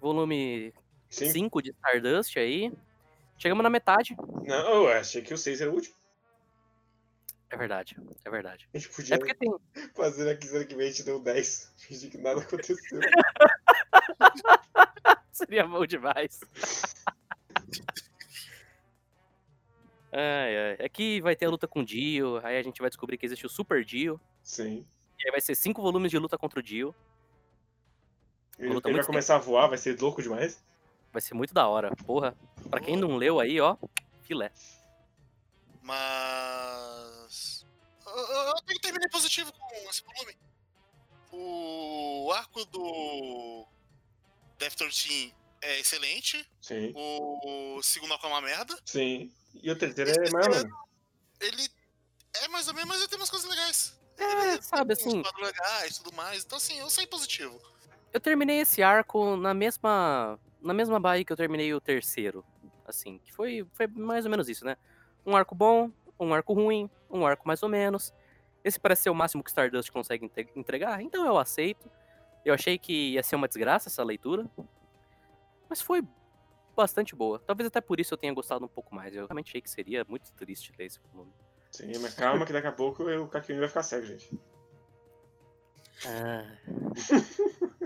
Volume 0.00 0.72
Sim. 1.08 1.30
5 1.30 1.62
de 1.62 1.70
Stardust 1.70 2.36
aí. 2.38 2.72
Chegamos 3.36 3.62
na 3.62 3.70
metade. 3.70 4.16
Não, 4.44 4.86
eu 4.86 4.88
achei 4.88 5.22
que 5.22 5.32
o 5.32 5.38
6 5.38 5.60
era 5.60 5.70
o 5.70 5.74
último. 5.74 5.96
É 7.50 7.56
verdade, 7.56 7.96
é 8.24 8.30
verdade. 8.30 8.68
A 8.74 8.78
gente 8.78 8.90
podia 8.90 9.14
É 9.14 9.18
porque 9.18 9.34
tem. 9.34 9.50
fazer 9.94 10.30
aqui 10.30 10.46
semana 10.46 10.66
que 10.66 10.74
vem 10.74 10.86
a 10.86 10.90
gente 10.90 11.02
deu 11.02 11.18
10. 11.18 11.72
Fingir 11.78 12.10
que 12.10 12.18
nada 12.18 12.42
aconteceu. 12.42 13.00
Seria 15.32 15.66
bom 15.66 15.86
demais. 15.86 16.40
Ai, 20.10 20.56
ai. 20.78 20.86
Aqui 20.86 21.20
vai 21.20 21.36
ter 21.36 21.44
a 21.44 21.50
luta 21.50 21.68
com 21.68 21.80
o 21.80 21.84
Dio. 21.84 22.40
Aí 22.42 22.56
a 22.56 22.62
gente 22.62 22.80
vai 22.80 22.88
descobrir 22.88 23.18
que 23.18 23.26
existe 23.26 23.44
o 23.44 23.48
Super 23.48 23.84
Dio. 23.84 24.18
Sim. 24.42 24.86
E 25.18 25.26
aí 25.26 25.30
vai 25.30 25.40
ser 25.40 25.54
cinco 25.54 25.82
volumes 25.82 26.10
de 26.10 26.18
luta 26.18 26.38
contra 26.38 26.60
o 26.60 26.62
Dio. 26.62 26.94
Ele, 28.58 28.74
luta 28.74 28.88
ele 28.88 28.94
vai 28.94 29.00
muito 29.00 29.06
começar 29.06 29.36
a 29.36 29.38
voar, 29.38 29.68
vai 29.68 29.78
ser 29.78 30.00
louco 30.00 30.22
demais. 30.22 30.62
Vai 31.12 31.22
ser 31.22 31.34
muito 31.34 31.54
da 31.54 31.66
hora. 31.66 31.94
Porra. 32.04 32.36
Pra 32.68 32.80
quem 32.80 32.96
não 32.96 33.16
leu 33.16 33.40
aí, 33.40 33.60
ó. 33.60 33.76
Filé. 34.22 34.52
Mas. 35.82 37.64
Eu, 38.06 38.50
até 38.50 38.74
que 38.74 38.80
terminei 38.80 39.08
positivo 39.08 39.52
com 39.52 39.90
esse 39.90 40.02
volume. 40.02 40.36
O 41.32 42.32
arco 42.32 42.64
do. 42.66 43.66
Death 44.58 44.74
13 44.74 45.34
é 45.62 45.80
excelente. 45.80 46.46
Sim. 46.60 46.92
O 46.94 47.80
segundo 47.82 48.12
arco 48.12 48.26
é 48.26 48.30
uma 48.30 48.40
merda. 48.40 48.78
Sim. 48.84 49.32
E 49.54 49.70
o 49.70 49.78
terceiro 49.78 50.10
é 50.10 50.30
mais 50.30 50.46
ou 50.46 50.54
menos. 50.54 50.78
Ele 51.40 51.68
é 52.42 52.48
mais 52.48 52.68
ou 52.68 52.74
menos, 52.74 52.88
mas 52.88 52.98
ele 52.98 53.08
tem 53.08 53.18
umas 53.18 53.30
coisas 53.30 53.48
legais. 53.48 53.98
É, 54.16 54.60
sabe 54.60 54.96
Tem 54.96 55.06
assim. 55.06 55.20
uns 55.20 55.40
legais 55.40 55.96
e 55.96 56.02
tudo 56.02 56.16
mais. 56.16 56.44
Então, 56.44 56.58
assim, 56.58 56.78
eu 56.78 56.90
saí 56.90 57.06
positivo. 57.06 57.60
Eu 58.12 58.20
terminei 58.20 58.60
esse 58.60 58.82
arco 58.82 59.36
na 59.36 59.54
mesma. 59.54 60.38
Na 60.60 60.74
mesma 60.74 60.98
Bahia 60.98 61.24
que 61.24 61.32
eu 61.32 61.36
terminei 61.36 61.72
o 61.72 61.80
terceiro. 61.80 62.44
Assim, 62.84 63.18
que 63.18 63.32
foi, 63.32 63.66
foi 63.74 63.86
mais 63.86 64.24
ou 64.24 64.30
menos 64.30 64.48
isso, 64.48 64.64
né? 64.64 64.76
Um 65.24 65.36
arco 65.36 65.54
bom, 65.54 65.90
um 66.18 66.32
arco 66.32 66.54
ruim, 66.54 66.90
um 67.10 67.26
arco 67.26 67.46
mais 67.46 67.62
ou 67.62 67.68
menos. 67.68 68.14
Esse 68.64 68.80
parece 68.80 69.02
ser 69.02 69.10
o 69.10 69.14
máximo 69.14 69.44
que 69.44 69.50
Stardust 69.50 69.90
consegue 69.92 70.30
entregar, 70.56 71.00
então 71.02 71.24
eu 71.26 71.38
aceito. 71.38 71.88
Eu 72.44 72.54
achei 72.54 72.78
que 72.78 73.12
ia 73.12 73.22
ser 73.22 73.36
uma 73.36 73.46
desgraça 73.46 73.88
essa 73.88 74.02
leitura. 74.02 74.50
Mas 75.68 75.82
foi 75.82 76.02
bastante 76.74 77.14
boa. 77.14 77.38
Talvez 77.40 77.66
até 77.66 77.80
por 77.80 78.00
isso 78.00 78.14
eu 78.14 78.18
tenha 78.18 78.32
gostado 78.32 78.64
um 78.64 78.68
pouco 78.68 78.94
mais. 78.94 79.14
Eu 79.14 79.26
realmente 79.26 79.50
achei 79.50 79.60
que 79.60 79.70
seria 79.70 80.04
muito 80.08 80.32
triste 80.32 80.72
ler 80.78 80.86
esse 80.86 80.98
volume. 81.12 81.32
Sim, 81.70 81.92
mas 82.00 82.14
calma 82.14 82.46
que 82.46 82.52
daqui 82.52 82.66
a 82.66 82.72
pouco 82.72 83.02
o 83.04 83.28
Kakyoin 83.28 83.58
vai 83.58 83.68
ficar 83.68 83.82
cego, 83.82 84.06
gente. 84.06 84.30
Ah, 86.06 86.44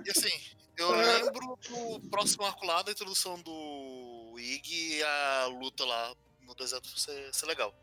E 0.05 0.11
assim, 0.11 0.57
eu 0.77 0.91
lembro 0.91 1.57
do 1.69 2.09
próximo 2.11 2.45
arco 2.45 2.65
lá 2.67 2.83
da 2.83 2.93
introdução 2.93 3.41
do 3.41 4.35
Ig 4.39 4.69
e 4.99 5.03
a 5.03 5.47
luta 5.47 5.85
lá 5.85 6.15
no 6.43 6.55
deserto 6.55 6.87
ser, 6.99 7.33
ser 7.35 7.47
legal. 7.47 7.75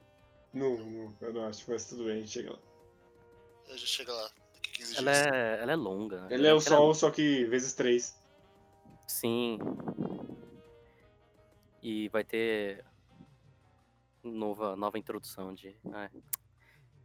Não, 0.53 0.77
não, 0.77 1.15
eu 1.21 1.33
não 1.33 1.45
acho, 1.47 1.69
mas 1.69 1.85
tudo 1.85 2.03
bem, 2.05 2.13
a 2.13 2.17
gente 2.17 2.29
chega 2.31 2.51
lá. 2.51 2.59
A 3.67 3.71
gente 3.77 3.87
chega 3.87 4.11
lá 4.13 4.29
daqui 4.53 4.69
a 4.69 4.73
15 4.77 4.97
ela, 4.97 5.11
dias. 5.13 5.27
é, 5.27 5.61
ela 5.61 5.71
é 5.71 5.75
longa. 5.75 6.27
Ele 6.29 6.45
é 6.47 6.49
o 6.51 6.53
Ela- 6.53 6.61
sol, 6.61 6.93
só 6.93 7.11
que 7.11 7.45
vezes 7.45 7.73
três. 7.73 8.19
Sim. 9.07 9.59
E 11.81 12.09
vai 12.09 12.23
ter 12.23 12.83
nova, 14.23 14.75
nova 14.75 14.97
introdução 14.97 15.53
de. 15.53 15.75
Ai, 15.93 16.09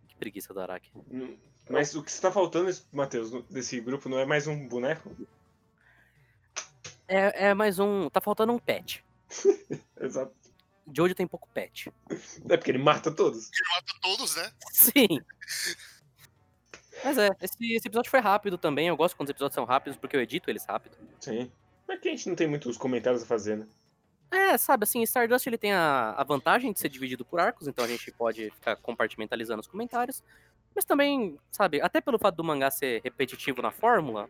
que 0.08 0.16
preguiça 0.16 0.52
do 0.52 0.60
Araki. 0.60 0.90
Hum, 1.10 1.38
Mas 1.68 1.94
o 1.94 2.02
que 2.02 2.12
você 2.12 2.20
tá 2.20 2.30
faltando, 2.30 2.70
Matheus, 2.92 3.30
desse 3.50 3.80
grupo 3.80 4.08
não 4.08 4.18
é 4.18 4.26
mais 4.26 4.46
um 4.46 4.68
boneco? 4.68 5.10
É, 7.08 7.48
é 7.48 7.54
mais 7.54 7.78
um. 7.78 8.08
Tá 8.10 8.20
faltando 8.20 8.52
um 8.52 8.58
pet. 8.58 9.04
Exato. 10.00 10.32
Jojo 10.92 11.14
tem 11.14 11.26
pouco 11.26 11.48
pet. 11.48 11.90
É 12.48 12.56
porque 12.56 12.70
ele 12.70 12.78
mata 12.78 13.10
todos. 13.10 13.50
Mata 13.74 13.92
todos, 14.02 14.36
né? 14.36 14.52
Sim. 14.70 15.20
Mas 17.02 17.16
é, 17.16 17.30
esse, 17.40 17.74
esse 17.74 17.88
episódio 17.88 18.10
foi 18.10 18.20
rápido 18.20 18.58
também. 18.58 18.88
Eu 18.88 18.96
gosto 18.96 19.16
quando 19.16 19.28
os 19.28 19.30
episódios 19.30 19.54
são 19.54 19.64
rápidos 19.64 19.98
porque 19.98 20.16
eu 20.16 20.20
edito 20.20 20.50
eles 20.50 20.64
rápido. 20.66 20.96
Sim. 21.20 21.50
Mas 21.88 22.00
que 22.00 22.08
a 22.08 22.10
gente 22.10 22.28
não 22.28 22.36
tem 22.36 22.46
muitos 22.46 22.76
comentários 22.76 23.22
a 23.22 23.26
fazer, 23.26 23.56
né? 23.56 23.66
É, 24.30 24.58
sabe, 24.58 24.84
assim, 24.84 25.00
Stardust 25.02 25.46
ele 25.46 25.58
tem 25.58 25.72
a, 25.72 26.10
a 26.12 26.24
vantagem 26.24 26.72
de 26.72 26.80
ser 26.80 26.88
dividido 26.88 27.24
por 27.24 27.38
arcos, 27.38 27.68
então 27.68 27.84
a 27.84 27.88
gente 27.88 28.10
pode 28.10 28.50
ficar 28.50 28.74
compartimentalizando 28.76 29.60
os 29.60 29.66
comentários. 29.66 30.22
Mas 30.74 30.84
também, 30.84 31.38
sabe, 31.50 31.80
até 31.80 32.00
pelo 32.00 32.18
fato 32.18 32.36
do 32.36 32.44
mangá 32.44 32.70
ser 32.70 33.00
repetitivo 33.02 33.62
na 33.62 33.70
fórmula, 33.70 34.28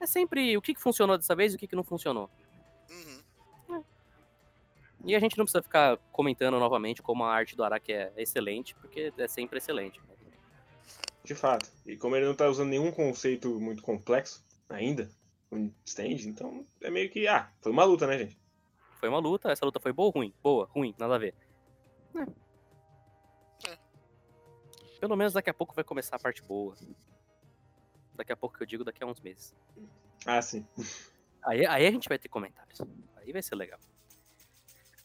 é 0.00 0.06
sempre 0.06 0.56
o 0.56 0.62
que, 0.62 0.74
que 0.74 0.80
funcionou 0.80 1.16
dessa 1.16 1.34
vez 1.34 1.52
e 1.52 1.56
o 1.56 1.58
que, 1.58 1.66
que 1.66 1.76
não 1.76 1.82
funcionou. 1.82 2.30
Uhum. 2.88 3.18
E 5.04 5.14
a 5.14 5.20
gente 5.20 5.36
não 5.38 5.44
precisa 5.44 5.62
ficar 5.62 5.96
comentando 6.12 6.58
novamente 6.58 7.02
como 7.02 7.24
a 7.24 7.32
arte 7.32 7.56
do 7.56 7.64
Araki 7.64 7.92
é 7.92 8.12
excelente, 8.16 8.74
porque 8.76 9.12
é 9.16 9.28
sempre 9.28 9.58
excelente. 9.58 10.00
De 11.24 11.34
fato. 11.34 11.70
E 11.86 11.96
como 11.96 12.16
ele 12.16 12.26
não 12.26 12.34
tá 12.34 12.48
usando 12.48 12.68
nenhum 12.68 12.90
conceito 12.90 13.60
muito 13.60 13.82
complexo 13.82 14.44
ainda, 14.68 15.10
um 15.50 15.72
stand, 15.84 16.26
então 16.26 16.66
é 16.80 16.90
meio 16.90 17.10
que. 17.10 17.26
Ah, 17.26 17.50
foi 17.60 17.72
uma 17.72 17.84
luta, 17.84 18.06
né, 18.06 18.18
gente? 18.18 18.38
Foi 18.98 19.08
uma 19.08 19.18
luta, 19.18 19.50
essa 19.50 19.64
luta 19.64 19.80
foi 19.80 19.92
boa 19.92 20.06
ou 20.06 20.12
ruim? 20.12 20.34
Boa, 20.42 20.68
ruim, 20.72 20.94
nada 20.98 21.14
a 21.14 21.18
ver. 21.18 21.34
É. 22.16 22.26
Pelo 25.00 25.16
menos 25.16 25.32
daqui 25.32 25.50
a 25.50 25.54
pouco 25.54 25.74
vai 25.74 25.84
começar 25.84 26.16
a 26.16 26.18
parte 26.18 26.42
boa. 26.42 26.76
Daqui 28.14 28.32
a 28.32 28.36
pouco 28.36 28.56
que 28.56 28.62
eu 28.62 28.66
digo, 28.66 28.84
daqui 28.84 29.02
a 29.02 29.06
uns 29.06 29.20
meses. 29.20 29.54
Ah, 30.26 30.42
sim. 30.42 30.66
Aí, 31.42 31.64
aí 31.66 31.86
a 31.86 31.90
gente 31.90 32.08
vai 32.08 32.18
ter 32.18 32.28
comentários. 32.28 32.80
Aí 33.16 33.32
vai 33.32 33.42
ser 33.42 33.54
legal. 33.54 33.78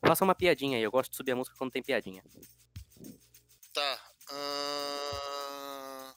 Faça 0.05 0.23
uma 0.23 0.35
piadinha 0.35 0.77
aí, 0.77 0.83
eu 0.83 0.91
gosto 0.91 1.11
de 1.11 1.17
subir 1.17 1.31
a 1.31 1.35
música 1.35 1.55
quando 1.57 1.71
tem 1.71 1.81
piadinha. 1.81 2.23
Tá. 3.73 4.13
ahn, 4.31 6.13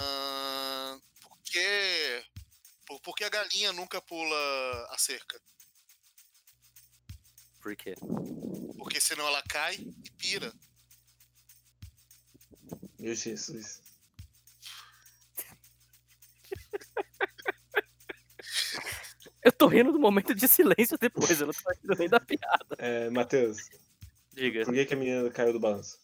ahn, 0.00 1.00
por 1.20 1.38
que. 1.42 2.24
Por, 2.86 3.00
por 3.00 3.14
que 3.16 3.24
a 3.24 3.28
galinha 3.28 3.72
nunca 3.72 4.00
pula 4.00 4.86
a 4.90 4.96
cerca? 4.98 5.40
Por 7.60 7.74
quê? 7.74 7.94
Porque 8.78 9.00
senão 9.00 9.26
ela 9.26 9.42
cai 9.42 9.76
e 9.76 10.10
pira. 10.12 10.52
Meu 13.04 13.14
Jesus. 13.14 13.82
Eu 19.44 19.52
tô 19.52 19.66
rindo 19.66 19.92
do 19.92 19.98
momento 19.98 20.34
de 20.34 20.48
silêncio 20.48 20.96
depois, 20.98 21.38
eu 21.38 21.48
não 21.48 21.52
tô 21.52 21.70
rindo 21.70 21.98
nem 21.98 22.08
da 22.08 22.18
piada. 22.18 22.76
É, 22.78 23.10
Matheus, 23.10 23.58
Diga. 24.32 24.64
por 24.64 24.72
que, 24.72 24.86
que 24.86 24.94
a 24.94 24.96
menina 24.96 25.30
caiu 25.30 25.52
do 25.52 25.60
balanço? 25.60 25.98